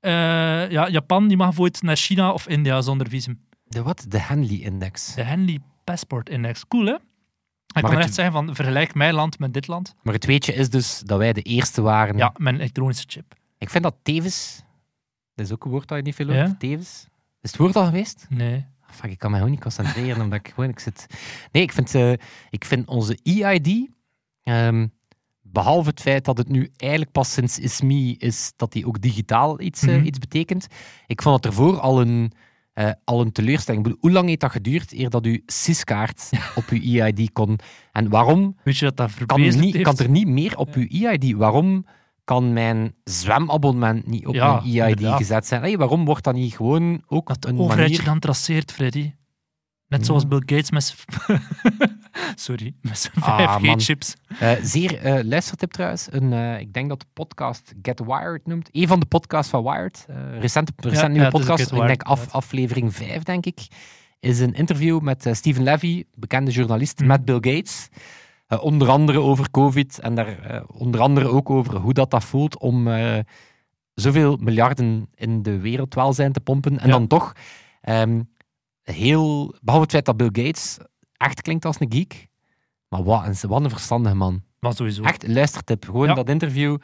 Eh, 0.00 0.70
ja, 0.70 0.88
Japan 0.88 1.28
die 1.28 1.36
mag 1.36 1.46
bijvoorbeeld 1.46 1.82
naar 1.82 1.96
China 1.96 2.32
of 2.32 2.48
India 2.48 2.80
zonder 2.80 3.08
visum. 3.08 3.40
De 3.64 3.82
wat? 3.82 4.04
De 4.08 4.20
Henley-index. 4.20 5.14
De 5.14 5.22
Henley 5.22 5.58
Passport 5.84 6.28
Index. 6.28 6.68
Cool, 6.68 6.86
hè? 6.86 6.94
Ik 7.74 7.82
Maar 7.82 7.90
kan 7.90 8.00
het- 8.00 8.04
echt 8.08 8.14
zeggen 8.14 8.34
van, 8.34 8.54
vergelijk 8.54 8.94
mijn 8.94 9.14
land 9.14 9.38
met 9.38 9.54
dit 9.54 9.66
land. 9.66 9.94
Maar 10.02 10.14
het 10.14 10.24
weetje 10.24 10.54
is 10.54 10.70
dus 10.70 11.00
dat 11.04 11.18
wij 11.18 11.32
de 11.32 11.42
eerste 11.42 11.82
waren. 11.82 12.16
Ja, 12.16 12.32
met 12.36 12.52
een 12.54 12.60
elektronische 12.60 13.04
chip. 13.08 13.34
Ik 13.58 13.70
vind 13.70 13.84
dat 13.84 13.94
tevens... 14.02 14.62
Dat 15.34 15.46
is 15.46 15.52
ook 15.52 15.64
een 15.64 15.70
woord 15.70 15.88
dat 15.88 15.98
je 15.98 16.04
niet 16.04 16.14
veel 16.14 16.26
hoort. 16.26 16.36
Ja? 16.38 16.54
Tevens. 16.58 17.06
Is 17.40 17.50
het 17.50 17.56
woord 17.60 17.76
al 17.76 17.84
geweest? 17.84 18.26
Nee. 18.28 18.66
Fuck, 18.90 19.10
ik 19.10 19.18
kan 19.18 19.30
me 19.30 19.36
gewoon 19.36 19.50
niet 19.52 19.60
concentreren 19.60 20.22
omdat 20.24 20.38
ik 20.38 20.48
gewoon... 20.54 20.70
Ik 20.70 20.78
zit... 20.78 21.06
Nee, 21.52 21.62
ik 21.62 21.72
vind, 21.72 21.94
eh, 21.94 22.12
ik 22.50 22.64
vind 22.64 22.88
onze 22.88 23.18
EID... 23.22 23.88
ehm, 24.42 24.86
behalve 25.42 25.88
het 25.88 26.00
feit 26.00 26.24
dat 26.24 26.38
het 26.38 26.48
nu 26.48 26.70
eigenlijk 26.76 27.12
pas 27.12 27.32
sinds 27.32 27.58
ISMI 27.58 28.16
is 28.18 28.52
dat 28.56 28.72
die 28.72 28.86
ook 28.86 29.00
digitaal 29.00 29.60
iets, 29.60 29.82
eh, 29.82 29.96
Mhm. 29.96 30.04
iets 30.06 30.18
betekent. 30.18 30.66
Ik 31.06 31.22
vond 31.22 31.36
het 31.36 31.46
ervoor 31.46 31.80
al 31.80 32.00
een, 32.00 32.32
eh, 32.74 32.90
al 33.04 33.20
een 33.20 33.32
teleurstelling. 33.32 33.96
Hoe 34.00 34.10
lang 34.10 34.28
heeft 34.28 34.40
dat 34.40 34.50
geduurd 34.50 34.92
eer 34.92 35.10
dat 35.10 35.26
u 35.26 35.42
SIS-kaart 35.46 36.30
op 36.54 36.64
uw 36.68 36.80
EID 37.00 37.32
kon? 37.32 37.58
En 37.92 38.08
waarom 38.08 38.56
Weet 38.64 38.76
je 38.78 38.84
dat 38.84 38.96
dat 38.96 39.10
kan, 39.26 39.40
niet, 39.40 40.00
er 40.00 40.08
niet 40.10 40.28
meer 40.28 40.56
op 40.56 40.74
uw 40.74 40.86
EID? 40.88 41.32
Waarom 41.32 41.86
kan 42.24 42.52
mijn 42.52 42.94
zwemabonnement 43.04 44.06
niet 44.06 44.26
op 44.26 44.34
Ja, 44.34 44.52
mijn 44.52 44.64
EID 44.76 44.96
inderdaad. 44.96 45.16
gezet 45.18 45.46
zijn? 45.46 45.60
Hey, 45.62 45.76
waarom 45.76 46.04
wordt 46.04 46.24
dat 46.24 46.34
niet 46.34 46.54
gewoon 46.56 47.02
ook 47.06 47.28
Dat 47.28 47.44
een 47.44 47.58
overheid 47.58 47.90
manier... 47.90 48.04
dan 48.04 48.18
traceert, 48.18 48.72
Freddy. 48.72 49.12
Net 49.88 50.00
Ja. 50.00 50.06
zoals 50.06 50.28
Bill 50.28 50.42
Gates 50.46 50.70
met. 50.70 50.94
Sorry, 52.34 52.74
met 52.82 52.98
zijn 52.98 53.14
Ah, 53.24 53.60
man. 53.62 53.80
5G-chips. 53.80 54.14
Eh, 54.38 54.52
zeer 54.62 54.96
eh, 54.98 55.24
luistertip 55.24 55.72
trouwens. 55.72 56.06
Een, 56.10 56.32
eh, 56.32 56.60
ik 56.60 56.72
denk 56.72 56.88
dat 56.88 57.00
de 57.00 57.06
podcast 57.12 57.74
Get 57.82 58.00
Wired 58.04 58.46
noemt. 58.46 58.68
Een 58.72 58.86
van 58.88 59.00
de 59.00 59.06
podcasts 59.06 59.50
van 59.50 59.62
Wired. 59.62 60.06
recente, 60.40 60.72
recent 60.76 61.00
ja, 61.00 61.06
nieuwe 61.08 61.28
podcast. 61.30 61.72
Ik 61.72 61.86
denk 61.86 62.02
af, 62.02 62.32
aflevering 62.32 62.94
5, 62.94 63.22
denk 63.22 63.46
ik. 63.46 63.66
Is 64.20 64.40
een 64.40 64.54
interview 64.54 65.00
met 65.00 65.28
Stephen 65.32 65.62
Levy, 65.62 66.04
bekende 66.14 66.50
journalist, 66.50 66.98
Mhm. 66.98 67.08
met 67.08 67.24
Bill 67.24 67.34
Gates. 67.54 67.88
Onder 68.60 68.88
andere 68.88 69.20
over 69.20 69.50
COVID 69.50 69.98
en 70.00 70.14
daar 70.14 70.62
onder 70.66 71.00
andere 71.00 71.28
ook 71.28 71.50
over 71.50 71.76
hoe 71.76 71.92
dat, 71.92 72.10
dat 72.10 72.24
voelt 72.24 72.58
om 72.58 72.88
zoveel 73.94 74.36
miljarden 74.36 75.08
in 75.14 75.42
de 75.42 75.58
wereldwelzijn 75.60 76.32
te 76.32 76.40
pompen. 76.40 76.78
En 76.78 76.86
Ja. 76.86 76.92
dan 76.92 77.06
toch, 77.06 77.32
ehm, 77.80 78.20
heel, 78.82 79.54
behalve 79.62 79.82
het 79.84 79.92
feit 79.92 80.04
dat 80.04 80.16
Bill 80.16 80.44
Gates 80.44 80.78
echt 81.24 81.42
klinkt 81.42 81.64
als 81.64 81.80
een 81.80 81.92
geek, 81.92 82.28
maar 82.88 83.02
wat 83.04 83.26
een, 83.26 83.48
wat 83.48 83.64
een 83.64 83.70
verstandige 83.70 84.14
man. 84.14 84.42
Maar 84.58 84.74
sowieso. 84.74 85.02
Echt, 85.02 85.26
luistertip. 85.28 85.84
Gewoon 85.84 86.06
Ja. 86.08 86.14
dat 86.14 86.28
interview. 86.28 86.76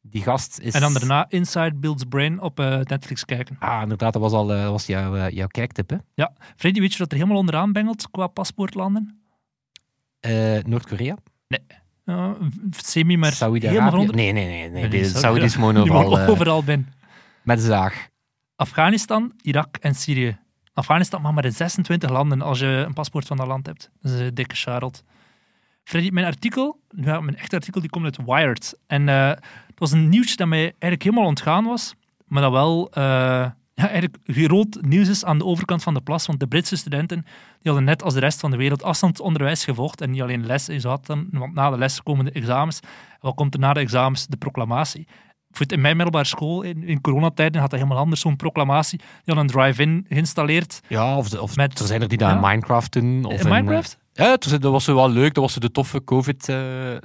Die 0.00 0.22
gast 0.22 0.58
is... 0.58 0.74
En 0.74 0.80
dan 0.80 0.92
daarna 0.92 1.26
Inside 1.28 1.74
Bill's 1.74 2.04
Brain 2.08 2.40
op 2.40 2.60
eh, 2.60 2.78
Netflix 2.80 3.24
kijken. 3.24 3.56
Ah, 3.58 3.82
inderdaad, 3.82 4.12
dat 4.12 4.22
was 4.22 4.32
al 4.32 4.52
eh, 4.54 4.62
dat 4.62 4.70
was 4.70 4.86
jouw, 4.86 5.16
eh, 5.16 5.30
jouw 5.30 5.46
kijktip, 5.46 5.90
hè? 5.90 5.96
Freddy, 6.56 6.80
weet 6.80 6.92
je 6.92 6.98
wat 6.98 7.10
er 7.12 7.16
helemaal 7.16 7.38
onderaan 7.38 7.72
bengelt 7.72 8.10
qua 8.10 8.26
paspoortlanden? 8.26 9.22
Eh, 10.20 10.58
Noord-Korea? 10.64 11.16
Uh, 12.04 12.30
semi, 12.70 13.16
maar 13.16 13.30
helemaal 13.30 13.32
Saudi-Arabië? 13.32 13.90
van 13.90 13.98
onder... 13.98 14.14
Nee, 14.14 14.32
nee, 14.32 14.46
nee. 14.46 14.68
nee. 14.70 14.88
Nee, 14.88 15.02
de 15.02 15.04
Saudi- 15.08 15.58
mogen 15.58 15.74
Die 15.84 15.92
overal 15.92 16.18
eh, 16.18 16.28
overal 16.30 16.64
binnen. 16.64 16.92
met 17.42 17.58
de 17.58 17.64
zaag. 17.64 18.08
Afghanistan, 18.56 19.32
Irak 19.42 19.76
en 19.76 19.94
Syrië. 19.94 20.38
Afghanistan 20.78 21.22
mag 21.22 21.32
maar 21.32 21.44
in 21.44 21.52
26 21.52 22.10
landen 22.10 22.42
als 22.42 22.58
je 22.58 22.66
een 22.66 22.92
paspoort 22.92 23.26
van 23.26 23.36
dat 23.36 23.46
land 23.46 23.66
hebt. 23.66 23.90
Dat 24.02 24.12
is 24.12 24.20
een 24.20 24.34
dikke 24.34 24.54
charelt. 24.54 25.04
Freddy, 25.84 26.10
mijn 26.10 26.26
artikel, 26.26 26.80
ja, 26.96 27.20
mijn 27.20 27.36
echte 27.36 27.56
artikel, 27.56 27.80
die 27.80 27.90
komt 27.90 28.04
uit 28.04 28.18
Wired. 28.26 28.78
En 28.86 29.08
eh, 29.08 29.28
het 29.66 29.78
was 29.78 29.92
een 29.92 30.08
nieuwtje 30.08 30.36
dat 30.36 30.48
mij 30.48 30.60
eigenlijk 30.60 31.02
helemaal 31.02 31.24
ontgaan 31.24 31.64
was, 31.64 31.94
maar 32.26 32.42
dat 32.42 32.52
wel 32.52 32.90
eh, 32.92 33.02
ja, 33.74 33.88
eigenlijk 33.88 34.16
groot 34.24 34.78
nieuws 34.80 35.08
is 35.08 35.24
aan 35.24 35.38
de 35.38 35.44
overkant 35.44 35.82
van 35.82 35.94
de 35.94 36.00
plas. 36.00 36.26
Want 36.26 36.40
de 36.40 36.46
Britse 36.46 36.76
studenten 36.76 37.22
die 37.22 37.72
hadden 37.72 37.84
net 37.84 38.02
als 38.02 38.14
de 38.14 38.20
rest 38.20 38.40
van 38.40 38.50
de 38.50 38.56
wereld 38.56 38.82
afstandsonderwijs 38.82 39.64
gevolgd. 39.64 40.00
En 40.00 40.10
niet 40.10 40.22
alleen 40.22 40.46
les, 40.46 40.66
je 40.66 40.88
had 40.88 41.06
dan, 41.06 41.28
want 41.30 41.54
na 41.54 41.70
de 41.70 41.78
les 41.78 42.02
komen 42.02 42.24
de 42.24 42.30
examens. 42.30 42.80
En 42.80 43.18
wat 43.20 43.34
komt 43.34 43.54
er 43.54 43.60
na 43.60 43.72
de 43.72 43.80
examens? 43.80 44.26
De 44.26 44.36
proclamatie. 44.36 45.06
In 45.66 45.80
mijn 45.80 45.94
middelbare 45.96 46.24
school, 46.24 46.62
in, 46.62 46.82
in 46.82 47.00
coronatijden, 47.00 47.60
had 47.60 47.70
dat 47.70 47.78
helemaal 47.80 48.02
anders, 48.02 48.20
zo'n 48.20 48.36
proclamatie. 48.36 48.98
Die 48.98 49.08
hadden 49.24 49.44
een 49.44 49.50
drive-in 49.50 50.06
geïnstalleerd. 50.08 50.80
Ja, 50.88 51.16
of, 51.16 51.28
de- 51.28 51.42
of 51.42 51.56
Met- 51.56 51.78
er 51.78 51.86
zijn 51.86 52.02
er 52.02 52.08
die 52.08 52.18
dat 52.18 52.28
ja. 52.28 52.34
in 52.34 52.40
Minecraft 52.40 52.92
doen. 52.92 53.24
Of 53.24 53.32
in 53.32 53.38
in, 53.38 53.44
eh, 53.46 53.50
Minecraft? 53.52 53.98
ja, 54.12 54.36
was, 54.40 54.58
dat 54.58 54.72
was 54.72 54.86
wel 54.86 55.10
leuk. 55.10 55.34
Dat 55.34 55.44
was 55.44 55.54
de 55.54 55.70
toffe 55.70 56.04
COVID, 56.04 56.48
eh, 56.48 56.94
eh, 56.94 57.00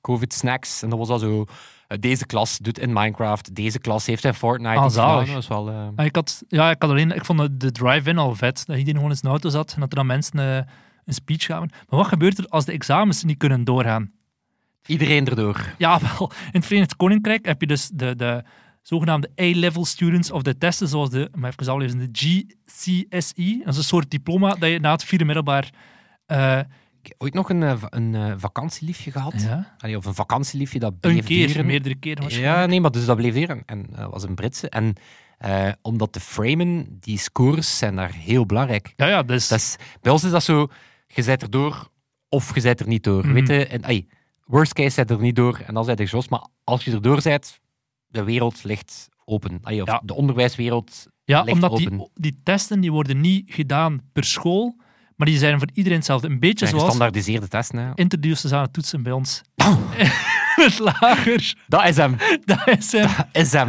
COVID-snacks. 0.00 0.82
En 0.82 0.88
dat 0.90 0.98
was 0.98 1.08
al 1.08 1.18
zo... 1.18 1.44
eh, 1.86 1.98
deze 2.00 2.26
klas 2.26 2.58
doet 2.58 2.78
in 2.78 2.92
Minecraft. 2.92 3.54
Deze 3.54 3.78
klas 3.78 4.06
heeft 4.06 4.24
in 4.24 4.34
Fortnite 4.34 4.78
Ah, 4.78 4.84
gedaan. 4.90 5.24
Dat 5.24 5.34
was 5.34 5.48
wel... 5.48 5.68
eh, 5.68 5.86
Ah, 5.96 6.04
ik, 6.04 6.14
had, 6.16 6.42
ja, 6.48 6.70
ik 6.70 6.82
had 6.82 6.90
alleen, 6.90 7.10
ik 7.14 7.24
vond 7.24 7.60
de, 7.60 7.72
drive-in 7.72 8.18
al 8.18 8.34
vet. 8.34 8.56
Dat 8.66 8.76
iedereen 8.76 8.94
gewoon 8.94 9.10
in 9.10 9.16
zijn 9.16 9.32
auto 9.32 9.48
zat 9.48 9.72
en 9.74 9.80
dat 9.80 9.90
er 9.90 9.96
dan 9.96 10.06
mensen 10.06 10.38
eh, 10.38 10.56
een 11.04 11.14
speech 11.14 11.44
gaven. 11.44 11.70
Maar 11.88 11.98
wat 11.98 12.08
gebeurt 12.08 12.38
er 12.38 12.46
als 12.48 12.64
de 12.64 12.72
examens 12.72 13.24
niet 13.24 13.38
kunnen 13.38 13.64
doorgaan? 13.64 14.10
Iedereen 14.86 15.26
erdoor. 15.26 15.74
Ja, 15.78 16.00
wel. 16.18 16.30
In 16.44 16.50
het 16.52 16.66
Verenigd 16.66 16.96
Koninkrijk 16.96 17.46
heb 17.46 17.60
je 17.60 17.66
dus 17.66 17.90
de, 17.94 18.16
de 18.16 18.42
zogenaamde 18.82 19.30
A-level 19.40 19.84
students 19.84 20.30
of 20.30 20.42
de 20.42 20.58
testen, 20.58 20.88
zoals 20.88 21.10
de, 21.10 21.30
maar 21.34 21.54
even 21.58 21.72
aflezen, 21.72 21.98
de 21.98 22.08
GCSE. 22.12 23.58
Dat 23.64 23.72
is 23.72 23.76
een 23.76 23.84
soort 23.84 24.10
diploma 24.10 24.54
dat 24.54 24.70
je 24.70 24.78
na 24.80 24.90
het 24.92 25.04
vierde 25.04 25.24
middelbaar... 25.24 25.70
eh, 26.26 26.58
Ik 27.02 27.06
heb 27.08 27.14
ooit 27.22 27.34
nog 27.34 27.50
een, 27.50 27.62
eh, 27.62 27.82
een 27.88 28.14
eh, 28.14 28.32
vakantieliefje 28.36 29.10
gehad. 29.10 29.34
ja, 29.42 29.74
Allee, 29.78 29.96
of 29.96 30.04
een 30.04 30.14
vakantieliefje 30.14 30.78
dat 30.78 31.00
bleef 31.00 31.16
een 31.16 31.24
keer, 31.24 31.64
meerdere 31.66 31.94
keren. 31.94 32.40
Ja, 32.40 32.66
nee, 32.66 32.80
maar 32.80 32.90
dus 32.90 33.04
dat 33.04 33.16
bleef 33.16 33.34
duren. 33.34 33.62
En 33.66 33.86
dat 33.90 34.10
was 34.10 34.22
een 34.22 34.34
Britse. 34.34 34.68
En 34.68 34.94
eh, 35.38 35.68
omdat 35.82 36.12
te 36.12 36.20
framen, 36.20 36.96
die 37.00 37.18
scores 37.18 37.78
zijn 37.78 37.96
daar 37.96 38.12
heel 38.14 38.46
belangrijk. 38.46 38.92
Ja, 38.96 39.06
ja, 39.06 39.22
dus... 39.22 39.48
Dat 39.48 39.58
is, 39.58 39.76
bij 40.00 40.12
ons 40.12 40.24
is 40.24 40.30
dat 40.30 40.42
zo, 40.42 40.68
je 41.06 41.22
zet 41.22 41.42
er 41.42 41.50
door 41.50 41.90
of 42.28 42.54
je 42.54 42.60
zet 42.60 42.80
er 42.80 42.86
niet 42.88 43.04
door. 43.04 43.32
Weet 43.32 43.48
je? 43.48 43.66
En, 43.66 43.84
ai, 43.84 44.08
worst 44.50 44.72
case 44.72 44.90
zet 44.90 45.10
er 45.10 45.20
niet 45.20 45.36
door 45.36 45.58
en 45.66 45.74
dan 45.74 45.84
zet 45.84 45.98
je 45.98 46.04
gezost. 46.04 46.30
Maar 46.30 46.46
als 46.64 46.84
je 46.84 46.92
erdoor 46.92 47.20
zet, 47.22 47.60
de 48.06 48.24
wereld 48.24 48.64
ligt 48.64 49.08
open. 49.24 49.60
Of 49.62 49.70
Ja. 49.70 50.02
De 50.04 50.14
onderwijswereld 50.14 51.06
Ja, 51.24 51.42
ligt 51.42 51.54
omdat 51.54 51.70
open. 51.70 51.96
die, 51.98 52.08
die 52.14 52.40
testen 52.42 52.80
die 52.80 52.92
worden 52.92 53.20
niet 53.20 53.52
gedaan 53.54 54.00
per 54.12 54.24
school, 54.24 54.76
maar 55.16 55.26
die 55.26 55.38
zijn 55.38 55.58
voor 55.58 55.68
iedereen 55.74 55.98
hetzelfde. 55.98 56.28
Een 56.28 56.40
beetje 56.40 56.66
zoals 56.66 56.82
gestandaardiseerde 56.82 57.48
testen. 57.48 57.78
Hè. 57.78 57.90
aan 58.52 58.62
het 58.62 58.72
toetsen 58.72 59.02
bij 59.02 59.12
ons. 59.12 59.42
het 60.64 60.78
lager. 60.78 61.54
Dat 61.68 61.88
is 61.88 61.96
hem. 61.96 62.16
Dat 62.44 62.68
is 62.68 62.92
hem. 62.92 63.08
Dat 63.16 63.26
is 63.32 63.52
hem. 63.52 63.68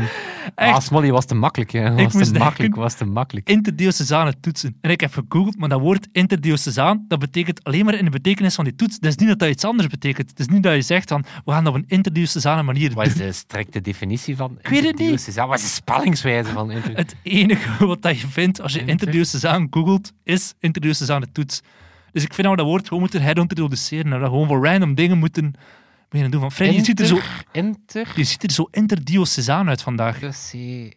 Echt. 0.56 0.74
Ah, 0.76 0.80
Smolly 0.80 1.12
was 1.12 1.26
te 1.26 1.36
makkelijk. 1.36 1.72
Hè. 1.72 1.94
Was 1.94 2.14
moest 2.14 2.34
te 2.34 2.40
makkelijk. 2.40 2.76
Was 2.76 2.94
te 2.94 3.06
makkelijk. 3.06 3.48
Het 3.48 4.42
toetsen. 4.42 4.78
En 4.82 4.90
ik 4.92 5.02
heb 5.02 5.14
gegoogeld, 5.14 5.58
maar 5.58 5.70
dat 5.70 5.80
woord 5.80 6.08
interdiocesaan, 6.12 7.06
dat 7.08 7.20
betekent 7.20 7.64
alleen 7.64 7.86
maar 7.86 7.94
in 7.94 8.06
de 8.06 8.12
betekenis 8.12 8.56
van 8.56 8.64
die 8.64 8.76
toets. 8.76 9.00
Dat 9.00 9.10
is 9.12 9.16
niet 9.18 9.28
dat 9.28 9.40
dat 9.40 9.50
iets 9.50 9.64
anders 9.66 9.88
betekent. 9.90 10.30
Het 10.30 10.40
is 10.40 10.48
niet 10.48 10.64
dat 10.64 10.74
je 10.74 10.82
zegt 10.82 11.10
van, 11.10 11.26
we 11.46 11.52
gaan 11.52 11.64
dat 11.64 11.74
op 11.74 11.80
een 11.80 11.88
interdiocesane 11.88 12.64
manier 12.64 12.94
Wat 12.94 13.06
is 13.06 13.14
de 13.16 13.32
strikte 13.32 13.82
definitie 13.82 14.36
van 14.36 14.50
weet 14.62 14.64
het 14.64 14.74
niet. 14.74 14.84
interdiocesaan? 14.84 15.48
Wat 15.48 15.58
is 15.58 15.64
de 15.64 15.70
spellingswijze 15.72 16.50
van 16.52 16.72
inter- 16.72 16.96
Het 16.96 17.16
enige 17.24 17.86
wat 17.86 18.02
dat 18.02 18.20
je 18.20 18.28
vindt 18.28 18.62
als 18.62 18.72
je 18.74 18.80
Inter- 18.80 18.94
interdiocesaan 18.94 19.68
googelt, 19.70 20.12
is 20.24 20.54
interdiocesaan 20.60 21.22
de 21.22 21.32
toets. 21.32 21.62
Dus 22.12 22.24
ik 22.24 22.34
vind 22.34 22.48
dat 22.48 22.56
we 22.56 22.62
dat 22.62 22.70
woord 22.72 22.84
gewoon 22.88 23.00
moeten 23.00 23.22
herintroduceren. 23.22 24.04
En 24.06 24.12
dat 24.12 24.20
we 24.20 24.26
gewoon 24.26 24.48
voor 24.48 24.66
random 24.66 24.96
dingen 24.96 25.18
moeten 25.18 25.54
beginnen 26.12 26.32
doen. 26.32 26.41
Van, 26.41 26.52
Freddy, 26.52 26.76
je 26.76 26.84
ziet 26.84 27.00
er 27.00 27.06
zo, 27.06 27.19
Inter... 27.52 28.13
je 28.15 28.24
ziet 28.24 28.43
er 28.43 28.52
zo 28.52 28.67
interdiocesaan 28.71 29.69
uit 29.69 29.82
vandaag. 29.82 30.13
Interdiocesane 30.13 30.93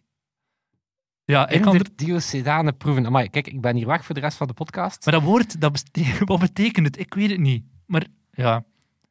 Ja, 1.25 1.49
ik 1.49 1.61
kan 1.61 1.75
Interdiocesane 1.75 2.71
proeven. 2.71 3.05
Amai, 3.05 3.29
kijk, 3.29 3.47
ik 3.47 3.61
ben 3.61 3.75
hier 3.75 3.87
weg 3.87 4.05
voor 4.05 4.15
de 4.15 4.21
rest 4.21 4.37
van 4.37 4.47
de 4.47 4.53
podcast. 4.53 5.05
maar 5.05 5.13
dat 5.13 5.23
woord, 5.23 5.61
dat 5.61 5.83
wat 6.25 6.39
betekent 6.39 6.85
het? 6.85 6.99
Ik 6.99 7.13
weet 7.13 7.29
het 7.29 7.39
niet. 7.39 7.63
Maar 7.85 8.05
ja, 8.31 8.63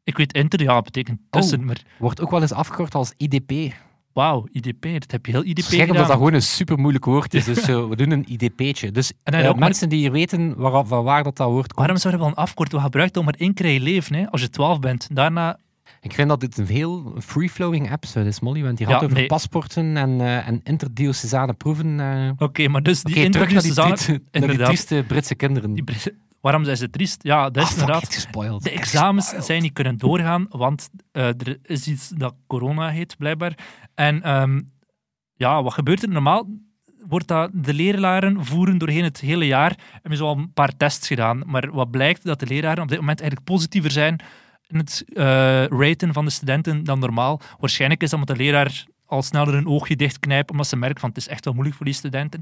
ik 0.05 0.17
weet 0.17 0.33
inter, 0.33 0.63
ja, 0.63 0.81
betekent 0.83 1.21
tussen. 1.31 1.59
Oh. 1.61 1.65
Maar 1.65 1.83
Wordt 1.99 2.21
ook 2.21 2.31
wel 2.31 2.41
eens 2.41 2.53
afgekort 2.53 2.95
als 2.95 3.13
IDP. 3.17 3.75
wauw, 4.13 4.47
IDP, 4.53 4.83
dat 4.83 5.11
heb 5.11 5.27
je 5.27 5.33
heel 5.33 5.45
IDP 5.45 5.65
gedaan. 5.65 5.91
omdat 5.91 6.07
dat 6.07 6.17
gewoon 6.17 6.33
een 6.35 6.43
super 6.43 6.79
moeilijk 6.79 7.05
woord 7.05 7.35
is. 7.35 7.45
Dus 7.45 7.65
we 7.91 7.97
doen 7.97 8.11
een 8.11 8.25
IDP'tje. 8.33 8.91
Dus 8.91 9.13
En 9.23 9.33
dan 9.33 9.41
eh, 9.41 9.49
ook 9.49 9.55
maar- 9.57 9.65
mensen 9.69 9.89
die 9.89 10.11
weten 10.11 10.57
waar, 10.57 10.87
van 10.87 11.05
waar 11.05 11.23
dat, 11.23 11.37
dat 11.37 11.49
woord 11.49 11.67
komt. 11.67 11.79
Waarom 11.79 11.97
zouden 11.97 12.23
we 12.27 12.35
dan 12.35 12.45
afkorten? 12.45 12.79
We 12.79 12.85
gebruiken 12.85 13.21
het 13.21 13.31
maar 13.31 13.41
één 13.41 13.55
keer 13.55 13.67
in 13.67 13.73
je 13.73 13.81
leven, 13.81 14.15
hè, 14.15 14.31
als 14.31 14.41
je 14.41 14.51
12 14.51 14.79
bent. 14.79 15.09
Daarna, 15.13 15.59
Ik 16.05 16.13
vind 16.13 16.29
dat 16.29 16.41
dit 16.41 16.59
een 16.59 16.67
heel 16.67 17.15
free-flowing 17.21 17.93
episode 17.93 18.29
is, 18.29 18.41
Molly. 18.41 18.63
Want 18.63 18.77
die 18.79 18.87
Ja, 18.87 18.93
had 18.93 19.03
over 19.05 19.17
nee. 19.17 19.27
paspoorten 19.27 19.97
en, 19.97 20.21
eh 20.21 20.49
en 20.49 20.61
interdiocesane 20.65 21.53
proeven. 21.53 22.01
eh. 22.01 22.31
oké, 22.39 22.69
maar 22.69 22.83
dus 22.83 23.03
die 23.03 23.15
terug 23.15 23.49
die, 23.49 23.57
interdiocesane... 23.57 23.95
trieste- 23.95 24.23
naar 24.41 24.49
die 24.49 24.59
trieste 24.65 25.05
Britse 25.07 25.35
kinderen. 25.35 25.73
Die 25.75 25.85
Brit- 25.85 26.15
Waarom 26.41 26.65
zijn 26.65 26.77
ze 26.77 26.91
triest? 26.91 27.23
Ja, 27.23 27.51
dat 27.51 27.63
is 27.63 27.69
ah, 27.73 27.79
inderdaad... 27.79 28.63
De 28.63 28.71
examens 28.71 29.29
zijn 29.29 29.63
niet 29.63 29.73
kunnen 29.73 29.99
doorgaan, 29.99 30.47
want 30.51 30.91
eh, 31.13 31.27
er 31.27 31.59
is 31.63 31.87
iets 31.87 32.09
dat 32.09 32.35
corona 32.47 32.89
heet, 32.89 33.17
blijkbaar. 33.19 33.59
En 33.95 34.23
ehm, 34.23 34.61
ja, 35.35 35.63
wat 35.63 35.73
gebeurt 35.73 36.03
er 36.03 36.09
normaal? 36.09 36.49
Wordt 37.09 37.29
dat 37.29 37.51
de 37.55 37.75
leraren 37.75 38.45
voeren 38.45 38.79
doorheen 38.79 39.05
het 39.05 39.21
hele 39.21 39.47
jaar. 39.47 39.79
Hebben 39.93 40.17
ze 40.17 40.25
al 40.25 40.37
een 40.37 40.53
paar 40.53 40.77
tests 40.77 41.07
gedaan. 41.07 41.43
Maar 41.47 41.71
wat 41.73 41.91
blijkt 41.91 42.25
dat 42.25 42.41
de 42.41 42.47
leraren 42.47 42.83
op 42.83 42.89
dit 42.89 42.99
moment 42.99 43.21
eigenlijk 43.21 43.51
positiever 43.51 43.91
zijn 43.91 44.21
het 44.79 45.05
eh, 45.07 45.25
raten 45.65 46.13
van 46.13 46.25
de 46.25 46.31
studenten 46.31 46.85
dan 46.85 46.99
normaal. 46.99 47.41
Waarschijnlijk 47.61 48.03
is 48.03 48.11
dat 48.11 48.21
omdat 48.21 48.37
de 48.37 48.43
leraar 48.43 48.85
al 49.07 49.23
sneller 49.23 49.55
een 49.55 49.69
oogje 49.69 49.97
dichtknijpt, 49.97 50.51
omdat 50.51 50.67
ze 50.67 50.77
merkt 50.77 51.01
van 51.01 51.09
het 51.09 51.19
is 51.19 51.29
echt 51.29 51.45
wel 51.45 51.55
moeilijk 51.55 51.77
voor 51.77 51.87
die 51.87 51.95
studenten. 51.95 52.41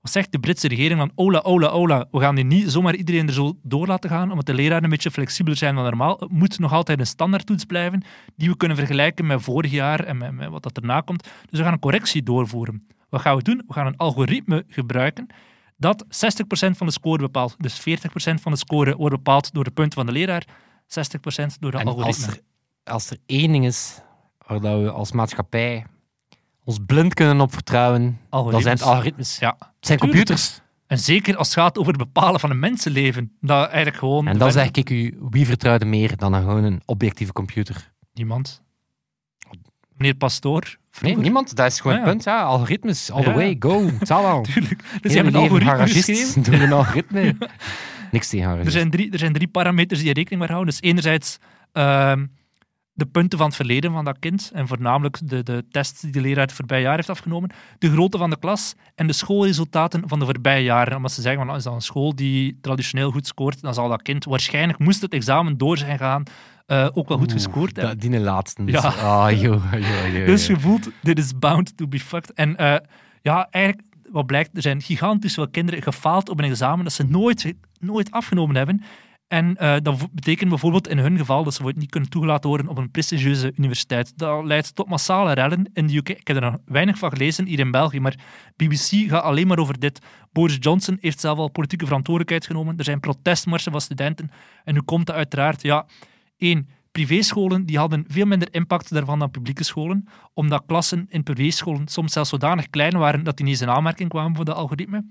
Wat 0.00 0.12
zegt 0.12 0.32
de 0.32 0.38
Britse 0.38 0.68
regering 0.68 0.98
dan? 0.98 1.12
Ola, 1.14 1.38
ola, 1.38 1.68
ola. 1.68 2.06
We 2.10 2.20
gaan 2.20 2.34
die 2.34 2.44
niet 2.44 2.70
zomaar 2.70 2.94
iedereen 2.94 3.26
er 3.26 3.32
zo 3.32 3.52
door 3.62 3.86
laten 3.86 4.10
gaan, 4.10 4.30
omdat 4.30 4.46
de 4.46 4.54
leraren 4.54 4.84
een 4.84 4.90
beetje 4.90 5.10
flexibeler 5.10 5.58
zijn 5.58 5.74
dan 5.74 5.84
normaal. 5.84 6.16
Het 6.18 6.30
moet 6.30 6.58
nog 6.58 6.72
altijd 6.72 6.98
een 6.98 7.06
standaardtoets 7.06 7.64
blijven, 7.64 8.02
die 8.36 8.50
we 8.50 8.56
kunnen 8.56 8.76
vergelijken 8.76 9.26
met 9.26 9.42
vorig 9.42 9.70
jaar 9.70 10.04
en 10.04 10.16
met, 10.16 10.32
met 10.32 10.48
wat 10.48 10.62
dat 10.62 10.76
erna 10.76 11.00
komt. 11.00 11.22
Dus 11.22 11.58
we 11.58 11.64
gaan 11.64 11.72
een 11.72 11.78
correctie 11.78 12.22
doorvoeren. 12.22 12.86
Wat 13.08 13.20
gaan 13.20 13.36
we 13.36 13.42
doen? 13.42 13.62
We 13.66 13.72
gaan 13.72 13.86
een 13.86 13.96
algoritme 13.96 14.64
gebruiken 14.68 15.26
dat 15.82 16.04
60% 16.04 16.06
van 16.70 16.86
de 16.86 16.92
score 16.92 17.18
bepaalt. 17.18 17.54
Dus 17.58 17.80
40% 17.80 17.82
van 18.14 18.52
de 18.52 18.58
score 18.58 18.96
wordt 18.96 19.16
bepaald 19.16 19.52
door 19.52 19.64
de 19.64 19.70
punten 19.70 19.98
van 19.98 20.06
de 20.06 20.12
leraar, 20.12 20.44
60% 20.98 21.58
door 21.60 21.70
de 21.70 21.78
En 21.78 21.86
algoritme. 21.86 22.26
als 22.26 22.36
er, 22.36 22.40
als 22.84 23.10
er 23.10 23.16
één 23.26 23.52
ding 23.52 23.64
is 23.66 24.00
waar 24.46 24.60
dat 24.60 24.80
we 24.82 24.90
als 24.90 25.12
maatschappij 25.12 25.86
ons 26.64 26.78
blind 26.86 27.14
kunnen 27.14 27.40
op 27.40 27.52
vertrouwen, 27.52 28.20
dan 28.30 28.60
zijn 28.62 28.74
het 28.74 28.82
algoritmes. 28.82 29.38
Ja. 29.38 29.54
Het 29.58 29.66
zijn 29.86 29.98
Tuurlijk. 29.98 30.00
computers. 30.00 30.60
En 30.86 30.98
zeker 30.98 31.36
als 31.36 31.46
het 31.48 31.56
gaat 31.56 31.78
over 31.78 31.92
het 31.92 32.02
bepalen 32.02 32.40
van 32.40 32.50
een 32.50 32.58
mensenleven. 32.58 33.32
Dat 33.40 33.66
eigenlijk 33.66 33.96
gewoon... 33.96 34.26
En 34.28 34.38
dan 34.38 34.52
zeg 34.52 34.70
ik 34.70 34.90
u, 34.90 35.18
wie 35.30 35.46
vertrouwde 35.46 35.84
meer 35.84 36.16
dan 36.16 36.32
een, 36.32 36.40
gewoon 36.42 36.64
een 36.64 36.82
objectieve 36.84 37.32
computer? 37.32 37.92
Niemand. 38.14 38.62
Meneer 39.96 40.14
Pastoor. 40.14 40.76
Nee, 41.00 41.16
niemand. 41.16 41.56
Dat 41.56 41.66
is 41.66 41.80
gewoon 41.80 41.96
Ah, 41.96 42.04
het 42.04 42.08
ja. 42.08 42.12
punt. 42.14 42.24
Ja, 42.24 42.42
algoritmes, 42.42 43.10
all 43.10 43.22
the 43.22 43.28
Ja. 43.28 43.34
way, 43.34 43.56
go. 43.58 43.84
Het 43.86 44.06
zal 44.08 44.22
wel. 44.22 44.42
Tuurlijk. 44.52 44.80
Er 44.82 44.98
Heel 45.02 45.10
zijn 45.10 45.26
een 45.26 45.34
algoritme 45.34 45.86
geschreven. 45.88 46.42
door 46.42 46.54
een 46.54 46.72
algoritme. 46.72 47.36
Niks 48.12 48.28
tegen 48.28 48.58
Er 48.58 48.70
zijn, 48.70 48.90
drie, 48.90 49.12
er 49.12 49.18
zijn 49.18 49.32
drie 49.32 49.48
parameters 49.48 49.98
die 49.98 50.08
je 50.08 50.14
rekening 50.14 50.40
mee 50.40 50.50
houden. 50.50 50.74
Dus 50.74 50.90
enerzijds 50.90 51.38
ehm, 51.72 52.26
de 52.92 53.06
punten 53.06 53.38
van 53.38 53.46
het 53.46 53.56
verleden 53.56 53.92
van 53.92 54.04
dat 54.04 54.18
kind. 54.18 54.50
En 54.54 54.68
voornamelijk 54.68 55.18
de, 55.24 55.42
de 55.42 55.64
tests 55.70 56.00
die 56.00 56.12
de 56.12 56.20
leraar 56.20 56.44
het 56.44 56.52
voorbije 56.52 56.82
jaar 56.82 56.96
heeft 56.96 57.10
afgenomen. 57.10 57.50
De 57.78 57.90
grootte 57.90 58.18
van 58.18 58.30
de 58.30 58.38
klas 58.38 58.74
en 58.94 59.06
de 59.06 59.12
schoolresultaten 59.12 60.08
van 60.08 60.18
de 60.18 60.24
voorbije 60.24 60.62
jaren. 60.62 60.96
Omdat 60.96 61.12
ze 61.12 61.20
zeggen, 61.20 61.38
van, 61.38 61.46
nou, 61.46 61.58
is 61.58 61.64
dat 61.64 61.74
een 61.74 61.80
school 61.80 62.14
die 62.14 62.58
traditioneel 62.60 63.10
goed 63.10 63.26
scoort, 63.26 63.60
dan 63.60 63.74
zal 63.74 63.88
dat 63.88 64.02
kind 64.02 64.24
waarschijnlijk, 64.24 64.78
moest 64.78 65.00
het 65.00 65.12
examen 65.12 65.58
door 65.58 65.78
zijn 65.78 65.98
gaan, 65.98 66.22
eh, 66.66 66.88
ook 66.92 67.08
wel 67.08 67.18
goed 67.18 67.32
gescoord 67.32 67.76
hebben. 67.76 67.98
Die 67.98 68.20
laatste. 68.20 68.62
Ja. 68.66 68.80
Ah, 68.80 69.40
joh, 69.40 69.72
joh, 69.72 70.12
joh, 70.12 70.26
Dus 70.32 70.46
je 70.46 70.60
voelt, 70.60 70.90
dit 71.02 71.18
is 71.18 71.38
bound 71.38 71.76
to 71.76 71.86
be 71.86 72.00
fucked. 72.00 72.32
En 72.32 72.56
eh, 72.56 72.76
ja, 73.22 73.46
eigenlijk, 73.50 73.86
wat 74.12 74.26
blijkt, 74.26 74.56
er 74.56 74.62
zijn 74.62 74.82
gigantisch 74.82 75.34
veel 75.34 75.48
kinderen 75.48 75.82
gefaald 75.82 76.28
op 76.28 76.38
een 76.38 76.44
examen 76.44 76.84
dat 76.84 76.92
ze 76.92 77.04
nooit, 77.04 77.54
nooit 77.78 78.10
afgenomen 78.10 78.56
hebben. 78.56 78.82
En 79.32 79.56
eh, 79.56 79.76
dat 79.82 80.12
betekent 80.12 80.48
bijvoorbeeld 80.48 80.88
in 80.88 80.98
hun 80.98 81.18
geval 81.18 81.44
dat 81.44 81.54
ze 81.54 81.72
niet 81.76 81.90
kunnen 81.90 82.10
toegelaten 82.10 82.48
worden 82.48 82.68
op 82.68 82.78
een 82.78 82.90
prestigieuze 82.90 83.52
universiteit. 83.56 84.18
Dat 84.18 84.44
leidt 84.44 84.74
tot 84.74 84.88
massale 84.88 85.32
rellen 85.32 85.70
in 85.72 85.86
de 85.86 85.96
UK. 85.96 86.08
Ik 86.08 86.28
heb 86.28 86.36
er 86.36 86.42
nog 86.42 86.56
weinig 86.64 86.98
van 86.98 87.10
gelezen 87.10 87.46
hier 87.46 87.58
in 87.58 87.70
België, 87.70 88.00
maar 88.00 88.18
BBC 88.56 89.08
gaat 89.10 89.22
alleen 89.22 89.46
maar 89.46 89.58
over 89.58 89.78
dit. 89.78 89.98
Boris 90.32 90.56
Johnson 90.60 90.98
heeft 91.00 91.20
zelf 91.20 91.38
al 91.38 91.48
politieke 91.48 91.84
verantwoordelijkheid 91.84 92.46
genomen. 92.46 92.78
Er 92.78 92.84
zijn 92.84 93.00
protestmarsen 93.00 93.72
van 93.72 93.80
studenten. 93.80 94.30
En 94.64 94.74
nu 94.74 94.80
komt 94.80 95.06
dat 95.06 95.16
uiteraard, 95.16 95.62
ja, 95.62 95.86
één, 96.36 96.68
privéscholen 96.92 97.66
die 97.66 97.78
hadden 97.78 98.04
veel 98.08 98.26
minder 98.26 98.48
impact 98.54 98.92
daarvan 98.92 99.18
dan 99.18 99.30
publieke 99.30 99.64
scholen, 99.64 100.08
omdat 100.34 100.62
klassen 100.66 101.06
in 101.08 101.22
privéscholen 101.22 101.88
soms 101.88 102.12
zelfs 102.12 102.30
zodanig 102.30 102.70
klein 102.70 102.98
waren 102.98 103.24
dat 103.24 103.36
die 103.36 103.44
niet 103.44 103.54
eens 103.54 103.62
in 103.62 103.74
aanmerking 103.74 104.08
kwamen 104.08 104.36
voor 104.36 104.44
de 104.44 104.54
algoritme. 104.54 105.04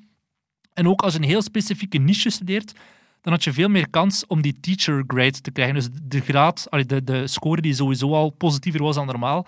En 0.74 0.88
ook 0.88 1.02
als 1.02 1.14
je 1.14 1.20
een 1.20 1.26
heel 1.26 1.42
specifieke 1.42 1.98
niche 1.98 2.30
studeert, 2.30 2.74
dan 3.22 3.34
had 3.34 3.44
je 3.44 3.54
veel 3.54 3.70
meer 3.70 3.90
kans 3.90 4.26
om 4.28 4.42
die 4.42 4.60
teacher 4.60 5.04
grade 5.08 5.42
te 5.42 5.52
krijgen. 5.52 5.76
Dus 5.76 5.90
de 6.04 6.20
graad, 6.20 6.68
de, 6.70 7.04
de 7.04 7.28
score 7.28 7.62
die 7.62 7.74
sowieso 7.74 8.14
al 8.14 8.30
positiever 8.30 8.84
was 8.84 8.96
dan 8.96 9.06
normaal. 9.06 9.48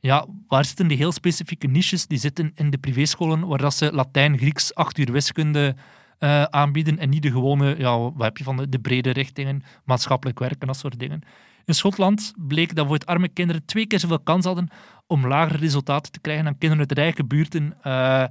Ja, 0.00 0.26
waar 0.48 0.64
zitten 0.64 0.88
die 0.88 0.96
heel 0.96 1.12
specifieke 1.12 1.66
niches? 1.66 2.06
Die 2.06 2.18
zitten 2.18 2.52
in 2.54 2.70
de 2.70 2.78
privéscholen, 2.78 3.46
waar 3.46 3.58
dat 3.58 3.74
ze 3.74 3.92
Latijn, 3.92 4.38
Grieks, 4.38 4.74
acht 4.74 4.98
uur 4.98 5.12
wiskunde 5.12 5.74
eh, 6.18 6.42
aanbieden 6.42 6.98
en 6.98 7.08
niet 7.08 7.22
de 7.22 7.30
gewone, 7.30 7.74
ja, 7.78 7.98
wat 7.98 8.22
heb 8.22 8.36
je 8.36 8.44
van 8.44 8.56
de, 8.56 8.68
de 8.68 8.78
brede 8.78 9.10
richtingen, 9.10 9.62
maatschappelijk 9.84 10.38
werk 10.38 10.60
en 10.60 10.66
dat 10.66 10.76
soort 10.76 10.98
dingen. 10.98 11.22
In 11.64 11.74
Schotland 11.74 12.32
bleek 12.36 12.74
dat 12.74 13.06
arme 13.06 13.28
kinderen 13.28 13.64
twee 13.64 13.86
keer 13.86 13.98
zoveel 13.98 14.20
kans 14.20 14.44
hadden 14.44 14.68
om 15.06 15.26
lagere 15.26 15.58
resultaten 15.58 16.12
te 16.12 16.20
krijgen 16.20 16.44
dan 16.44 16.58
kinderen 16.58 16.88
uit 16.88 16.98
rijke 16.98 17.24
buurten. 17.24 17.74
Eh, 17.82 18.24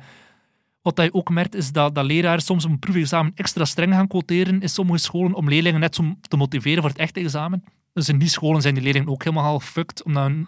wat 0.81 0.97
je 0.97 1.13
ook 1.13 1.29
merkt, 1.29 1.55
is 1.55 1.71
dat, 1.71 1.95
dat 1.95 2.05
leraren 2.05 2.41
soms 2.41 2.63
een 2.63 2.79
proefexamen 2.79 3.31
extra 3.35 3.65
streng 3.65 3.93
gaan 3.93 4.07
quoteren 4.07 4.61
in 4.61 4.69
sommige 4.69 4.97
scholen 4.97 5.33
om 5.33 5.49
leerlingen 5.49 5.79
net 5.79 5.95
zo 5.95 6.15
te 6.21 6.37
motiveren 6.37 6.81
voor 6.81 6.89
het 6.89 6.99
echte 6.99 7.19
examen. 7.19 7.63
Dus 7.93 8.09
in 8.09 8.19
die 8.19 8.29
scholen 8.29 8.61
zijn 8.61 8.73
die 8.73 8.83
leerlingen 8.83 9.09
ook 9.09 9.23
helemaal 9.23 9.59
fucked. 9.59 10.03
Omdat 10.03 10.23
hun- 10.23 10.47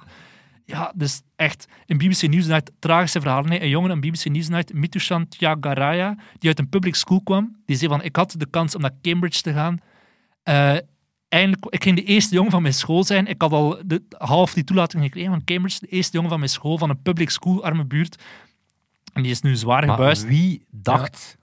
ja, 0.65 0.91
dus 0.95 1.21
echt, 1.35 1.67
in 1.85 1.97
BBC 1.97 2.21
Newsnight, 2.21 2.71
tragische 2.79 3.21
verhalen. 3.21 3.61
Een 3.61 3.69
jongen 3.69 3.91
in 3.91 3.99
BBC 3.99 4.25
Newsnight, 4.25 4.73
Mithushan 4.73 5.27
Tyagaraya, 5.27 6.15
die 6.39 6.49
uit 6.49 6.59
een 6.59 6.69
public 6.69 6.95
school 6.95 7.21
kwam, 7.21 7.55
die 7.65 7.75
zei 7.75 7.89
van, 7.89 8.03
ik 8.03 8.15
had 8.15 8.35
de 8.37 8.45
kans 8.49 8.75
om 8.75 8.81
naar 8.81 8.95
Cambridge 9.01 9.41
te 9.41 9.53
gaan. 9.53 9.77
Eh, 10.43 10.75
eindelijk, 11.33 11.65
ik 11.69 11.83
ging 11.83 11.95
de 11.95 12.03
eerste 12.03 12.35
jongen 12.35 12.51
van 12.51 12.61
mijn 12.61 12.73
school 12.73 13.03
zijn. 13.03 13.27
Ik 13.27 13.41
had 13.41 13.51
al 13.51 13.77
de, 13.85 14.03
half 14.17 14.53
die 14.53 14.63
toelating 14.63 15.03
gekregen 15.03 15.29
van 15.31 15.43
Cambridge. 15.43 15.79
De 15.79 15.87
eerste 15.87 16.11
jongen 16.13 16.29
van 16.29 16.39
mijn 16.39 16.51
school, 16.51 16.77
van 16.77 16.89
een 16.89 17.01
public 17.01 17.29
school, 17.29 17.63
arme 17.63 17.85
buurt. 17.85 18.23
En 19.13 19.21
die 19.21 19.31
is 19.31 19.41
nu 19.41 19.55
zwaar 19.55 19.85
Maar 19.85 19.95
gebuist. 19.95 20.25
wie 20.25 20.65
dacht... 20.71 21.37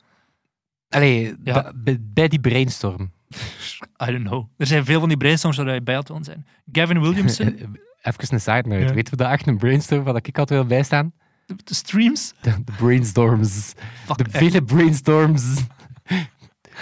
Allee, 0.89 1.35
Ja. 1.45 1.73
bij, 1.99 2.29
die 2.29 2.41
brainstorm. 2.41 3.11
I 4.05 4.11
don't 4.13 4.25
know. 4.27 4.49
Er 4.57 4.67
zijn 4.67 4.85
veel 4.85 5.01
van 5.01 5.09
die 5.09 5.19
brainstorms 5.19 5.57
waar 5.57 5.75
je 5.75 5.83
bij 5.83 5.95
had 5.95 6.09
willen 6.09 6.25
zijn. 6.25 6.47
Gavin 6.73 7.01
Williamson, 7.01 7.47
Even 8.03 8.35
een 8.35 8.41
side 8.41 8.63
note. 8.69 8.85
Ja. 8.85 8.95
Weet 8.95 9.11
je 9.11 9.17
dat 9.17 9.31
echt 9.31 9.47
een 9.47 9.59
brainstorm 9.59 10.03
waar 10.05 10.17
ik 10.23 10.37
had 10.37 10.49
wil 10.49 10.65
bijstaan? 10.65 11.13
de, 11.47 11.55
de 11.65 11.75
streams. 11.75 12.33
De, 12.41 12.65
de 12.65 12.73
brainstorms. 12.77 13.73
Fuck, 14.05 14.17
De 14.19 14.25
echt. 14.25 14.37
vele 14.37 14.63
brainstorms. 14.63 15.65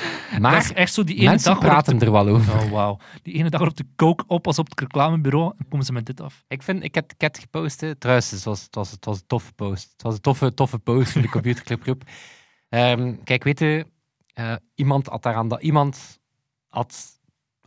dat 0.31 0.41
Maar 0.41 0.57
is 0.57 0.73
echt 0.73 0.93
zo 0.93 1.05
die 1.05 1.17
ene 1.17 1.29
mensen 1.29 1.51
dag 1.53 1.61
praten 1.61 2.01
er 2.01 2.13
wel 2.13 2.29
over. 2.29 2.55
oh, 2.55 2.71
wauw. 2.71 2.99
Die 3.23 3.35
ene 3.35 3.51
dag 3.51 3.61
waarop 3.61 3.77
de 3.77 3.87
coke 3.97 4.25
op 4.27 4.45
was 4.45 4.59
op 4.59 4.71
het 4.71 4.81
reclamebureau 4.81 5.53
en 5.59 5.69
komen 5.69 5.87
ze 5.87 5.93
met 5.93 6.07
dit 6.07 6.21
af. 6.21 6.45
Ik, 6.49 6.63
vind, 6.63 6.85
ik, 6.85 6.95
heb, 6.95 7.13
ik 7.13 7.21
heb 7.21 7.33
het 7.35 7.43
gepost. 7.43 7.81
hè. 7.81 7.95
Trouwens, 7.95 8.31
het 8.31 8.45
was, 8.45 8.63
het, 8.63 8.75
was, 8.75 8.91
het 8.91 9.05
was 9.05 9.17
een 9.21 9.27
toffe 9.27 9.53
post. 9.53 9.93
Het 9.93 10.03
was 10.03 10.15
een 10.15 10.21
toffe, 10.21 10.55
toffe 10.55 10.79
post 10.79 11.13
voor 11.13 11.23
de 11.23 11.29
computerclubgroep. 11.29 12.03
Ehm 12.69 13.15
kijk, 13.25 13.45
weet 13.45 13.59
je, 13.59 13.87
eh, 14.35 14.53
iemand 14.75 15.07
had 15.07 15.23
daaraan 15.23 15.49
dat 15.49 15.63
iemand 15.63 16.19
had 16.69 17.07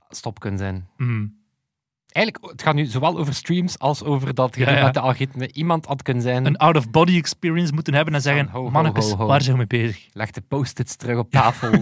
stop 0.10 0.40
kunnen 0.40 0.60
zijn. 0.60 0.88
Mm. 0.98 1.40
Eigenlijk, 2.08 2.52
het 2.52 2.62
gaat 2.62 2.74
nu 2.76 2.86
zowel 2.86 3.18
over 3.18 3.34
streams 3.34 3.80
als 3.80 4.04
over 4.04 4.34
dat 4.34 4.56
Ja, 4.56 4.72
ja. 4.72 4.84
met 4.84 4.94
de 4.94 5.00
algoritme. 5.00 5.52
Iemand 5.52 5.86
had 5.86 6.02
kunnen 6.02 6.24
zijn. 6.24 6.46
Een 6.46 6.58
out-of-body 6.58 7.18
experience 7.18 7.74
moeten 7.74 7.94
hebben 7.94 8.14
en 8.14 8.22
zeggen, 8.22 8.46
Van, 8.50 8.54
ho, 8.56 8.64
ho, 8.64 8.70
mannetjes, 8.72 9.12
ho, 9.12 9.18
ho. 9.18 9.26
waar 9.26 9.42
zijn 9.42 9.58
we 9.58 9.66
mee 9.70 9.84
bezig? 9.86 10.08
Leg 10.14 10.32
de 10.32 10.42
post-its 10.42 10.96
terug 10.96 11.18
op 11.18 11.32
tafel. 11.32 11.72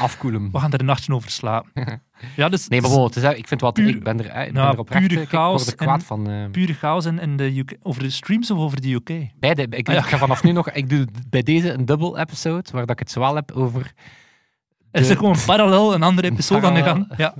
Afkoelen. 0.00 0.50
We 0.52 0.58
gaan 0.58 0.72
er 0.72 0.80
een 0.80 0.86
nachtje 0.86 1.12
over 1.14 1.30
slapen. 1.30 1.70
ja, 2.36 2.48
dus 2.48 2.68
Nee, 2.68 2.80
maar 2.80 2.90
het 2.90 3.16
is, 3.16 3.22
ik 3.22 3.48
vind 3.48 3.60
wat, 3.60 3.74
Puur- 3.74 3.88
ik 3.88 4.02
ben 4.02 4.18
er, 4.18 4.26
eh, 4.26 4.46
ik 4.46 4.52
ben 4.52 4.62
Nou, 4.62 4.72
er 4.72 4.78
oprecht, 4.78 5.06
pure 5.08 5.20
ik 5.20 5.28
chaos 5.28 5.66
er 5.66 5.74
kwaad 5.74 6.04
van. 6.04 6.30
eh, 6.30 6.50
pure 6.50 6.72
chaos 6.74 7.04
in, 7.04 7.18
in 7.18 7.36
de 7.36 7.58
UK. 7.58 7.76
Over 7.82 8.02
de 8.02 8.10
streams 8.10 8.50
of 8.50 8.58
over 8.58 8.80
de 8.80 8.92
UK? 8.92 9.10
beide. 9.38 9.66
Ik, 9.70 9.88
Ah, 9.88 9.94
ja. 9.94 10.00
ik 10.00 10.06
ga 10.06 10.18
vanaf 10.18 10.42
nu 10.42 10.52
nog, 10.52 10.70
ik 10.70 10.88
doe 10.88 11.06
bij 11.30 11.42
deze 11.42 11.72
een 11.72 11.84
dubbel 11.84 12.18
episode, 12.18 12.68
waar 12.72 12.80
dat 12.80 12.90
ik 12.90 12.98
het 12.98 13.10
zowel 13.10 13.34
heb 13.34 13.52
over 13.52 13.92
Is 14.92 15.02
De- 15.06 15.08
er 15.12 15.16
gewoon 15.16 15.36
parallel 15.46 15.94
een 15.94 16.02
andere 16.02 16.30
episode 16.30 16.66
aan 16.66 16.74
de 16.74 16.82
gang? 16.82 17.12
Ja. 17.16 17.34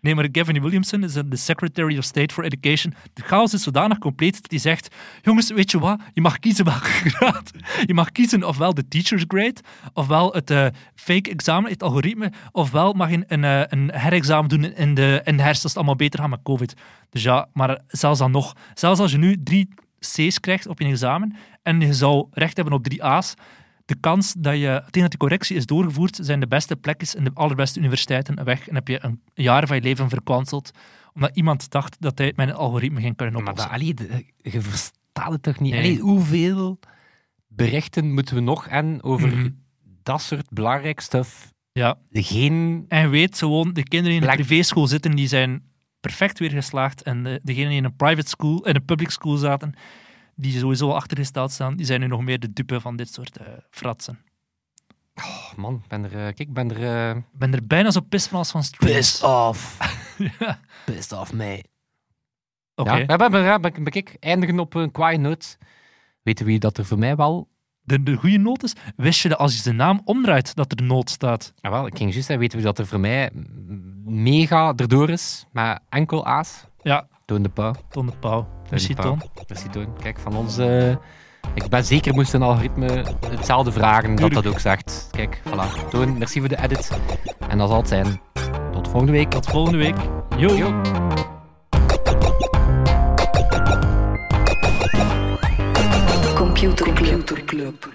Nee, 0.00 0.14
maar 0.14 0.28
Gavin 0.32 0.62
Williamson 0.62 1.04
is 1.04 1.12
de 1.12 1.36
Secretary 1.36 1.98
of 1.98 2.04
State 2.04 2.34
for 2.34 2.44
Education. 2.44 2.94
De 3.12 3.22
chaos 3.22 3.54
is 3.54 3.62
zodanig 3.62 3.98
compleet 3.98 4.42
dat 4.42 4.50
hij 4.50 4.60
zegt: 4.60 4.94
Jongens, 5.22 5.50
weet 5.50 5.70
je 5.70 5.78
wat? 5.78 6.00
Je 6.12 6.20
mag 6.20 6.38
kiezen 6.38 6.64
welke 6.64 6.88
graad. 7.14 7.50
Je 7.86 7.94
mag 7.94 8.12
kiezen 8.12 8.44
ofwel 8.44 8.74
de 8.74 8.88
teacher's 8.88 9.24
grade, 9.28 9.56
ofwel 9.92 10.32
het 10.32 10.50
eh, 10.50 10.66
fake 10.94 11.30
examen, 11.30 11.70
het 11.70 11.82
algoritme, 11.82 12.32
ofwel 12.52 12.92
mag 12.92 13.10
je 13.10 13.24
een, 13.26 13.44
eh, 13.44 13.62
een 13.66 13.90
herexamen 13.92 14.48
doen 14.48 14.64
in 14.74 14.94
de, 14.94 15.20
in 15.24 15.36
de 15.36 15.42
herfst 15.42 15.62
als 15.62 15.72
het 15.72 15.76
allemaal 15.76 15.96
beter 15.96 16.20
gaat 16.20 16.28
met 16.28 16.42
COVID. 16.42 16.74
Dus 17.10 17.22
ja, 17.22 17.48
maar 17.52 17.80
zelfs 17.86 18.18
dan 18.18 18.30
nog, 18.30 18.56
zelfs 18.74 19.00
als 19.00 19.10
je 19.10 19.18
nu 19.18 19.42
drie 19.42 19.68
C's 20.00 20.40
krijgt 20.40 20.66
op 20.66 20.80
je 20.80 20.86
examen 20.86 21.36
en 21.62 21.80
je 21.80 21.94
zou 21.94 22.26
recht 22.30 22.56
hebben 22.56 22.74
op 22.74 22.84
drie 22.84 23.04
A's, 23.04 23.34
de 23.88 23.94
kans 24.00 24.34
dat 24.38 24.54
je, 24.54 24.78
tegen 24.84 25.00
dat 25.00 25.10
die 25.10 25.18
correctie 25.18 25.56
is 25.56 25.66
doorgevoerd, 25.66 26.18
zijn 26.22 26.40
de 26.40 26.46
beste 26.48 26.76
plekjes 26.76 27.14
in 27.14 27.24
de 27.24 27.30
allerbeste 27.34 27.78
universiteiten 27.78 28.44
weg. 28.44 28.68
En 28.68 28.74
heb 28.74 28.88
je 28.88 29.04
een 29.04 29.20
jaar 29.34 29.66
van 29.66 29.76
je 29.76 29.82
leven 29.82 30.08
verkwanseld, 30.08 30.70
omdat 31.14 31.30
iemand 31.36 31.70
dacht 31.70 31.96
dat 32.00 32.18
hij 32.18 32.26
het 32.26 32.36
met 32.36 32.48
een 32.48 32.54
algoritme 32.54 33.00
ging 33.00 33.16
kunnen 33.16 33.34
Maar 33.34 33.42
oplossen. 33.52 33.70
allee, 33.74 33.94
de- 33.94 34.24
je 34.36 34.60
verstaat 34.60 35.32
het 35.32 35.42
toch 35.42 35.60
niet? 35.60 35.72
Nee. 35.72 35.80
Allee, 35.80 35.98
hoeveel 35.98 36.78
berichten 37.48 38.12
moeten 38.14 38.34
we 38.34 38.40
nog 38.40 38.66
en 38.66 39.02
over 39.02 39.28
Mhm. 39.28 39.48
dat 40.02 40.22
soort 40.22 40.50
belangrijk 40.50 41.00
stuff? 41.00 41.52
Ja. 41.72 41.96
Geen... 42.12 42.84
En 42.88 43.10
weet 43.10 43.38
gewoon, 43.38 43.72
de 43.72 43.82
kinderen 43.82 44.16
die 44.20 44.28
in 44.28 44.28
een 44.28 44.44
privéschool 44.44 44.86
zitten, 44.86 45.16
die 45.16 45.28
zijn 45.28 45.62
perfect 46.00 46.38
weer 46.38 46.50
geslaagd. 46.50 47.02
En 47.02 47.22
de, 47.22 47.40
degenen 47.42 47.68
die 47.68 47.78
in 47.78 47.84
een 47.84 47.96
private 47.96 48.28
school, 48.28 48.66
in 48.66 48.74
een 48.74 48.84
public 48.84 49.10
school 49.10 49.36
zaten, 49.36 49.74
die 50.40 50.58
sowieso 50.58 50.90
achtergesteld 50.92 51.52
staan, 51.52 51.76
die 51.76 51.86
zijn 51.86 52.00
nu 52.00 52.06
nog 52.06 52.22
meer 52.22 52.38
de 52.40 52.52
dupe 52.52 52.80
van 52.80 52.96
dit 52.96 53.12
soort 53.12 53.36
eh, 53.36 53.46
fratsen. 53.70 54.18
Oh, 55.14 55.52
man, 55.56 55.74
ik 55.74 55.88
ben 55.88 56.04
er, 56.04 56.10
eh, 56.12 56.18
kijk, 56.18 56.38
ik 56.38 56.52
ben 56.52 56.70
er... 56.76 57.10
eh, 57.10 57.16
Ik 57.16 57.38
ben 57.38 57.52
er 57.54 57.66
bijna 57.66 57.90
zo 57.90 58.00
pist 58.00 58.28
van 58.28 58.38
als 58.38 58.50
van 58.50 58.62
streams. 58.62 59.22
off. 59.22 59.76
ja. 60.38 60.60
Pissed 60.84 61.12
off, 61.18 61.32
mee. 61.32 61.64
Oké. 62.74 62.94
Ja, 62.96 63.04
maar, 63.06 63.18
maar, 63.18 63.30
maar, 63.30 63.60
maar, 63.60 63.72
maar 63.82 63.90
kijk, 63.90 64.16
eindigen 64.20 64.58
op 64.58 64.74
een 64.74 64.90
kwaaie 64.90 65.18
noot. 65.18 65.58
Weten 66.22 66.46
wie 66.46 66.58
dat 66.58 66.78
er 66.78 66.84
voor 66.84 66.98
mij 66.98 67.16
wel... 67.16 67.48
De, 67.80 68.02
de 68.02 68.14
goede 68.16 68.38
noot 68.38 68.62
is, 68.62 68.72
wist 68.96 69.20
je 69.20 69.28
dat 69.28 69.38
als 69.38 69.56
je 69.56 69.62
de 69.62 69.72
naam 69.72 70.00
omdraait, 70.04 70.54
dat 70.54 70.72
er 70.72 70.82
nood 70.86 71.10
staat? 71.10 71.52
Ah, 71.60 71.70
wel, 71.72 71.86
ik 71.86 71.96
ging 71.96 72.10
juist 72.12 72.14
zeggen, 72.26 72.38
weten 72.38 72.56
wie 72.58 72.66
dat 72.66 72.78
er 72.78 72.86
voor 72.86 73.00
mij 73.00 73.30
mega 74.04 74.72
erdoor 74.76 75.10
is, 75.10 75.46
maar 75.52 75.80
enkel 75.88 76.26
aas? 76.26 76.64
Ja, 76.82 77.08
Toon 77.28 77.42
de 77.42 77.48
Pauw. 77.48 77.74
Toon 77.88 78.06
de 78.06 78.12
Pauw. 78.20 78.48
Merci. 78.70 78.94
Toon. 78.94 79.22
Merci, 79.48 79.68
Toon. 79.68 79.96
Kijk, 80.02 80.18
van 80.18 80.36
onze... 80.36 80.98
Ik 81.54 81.68
ben 81.68 81.84
zeker 81.84 82.14
moest 82.14 82.32
een 82.34 82.42
algoritme 82.42 83.04
hetzelfde 83.28 83.72
vragen, 83.72 84.16
dat 84.16 84.32
dat 84.32 84.46
ook 84.46 84.58
zegt. 84.58 85.08
Kijk, 85.10 85.42
voilà. 85.48 85.88
Toon, 85.90 86.18
merci 86.18 86.40
voor 86.40 86.48
de 86.48 86.62
edit. 86.62 86.90
En 87.48 87.58
dat 87.58 87.68
zal 87.68 87.78
het 87.78 87.88
zijn. 87.88 88.20
Tot 88.72 88.88
volgende 88.88 89.12
week. 89.12 89.30
Tot 89.30 89.46
volgende 89.46 89.78
week. 89.78 89.96
Yo. 90.36 90.54
Yo. 90.54 90.80
Computer 96.34 96.92
Club. 96.92 97.26
Computer 97.26 97.44
Club. 97.44 97.88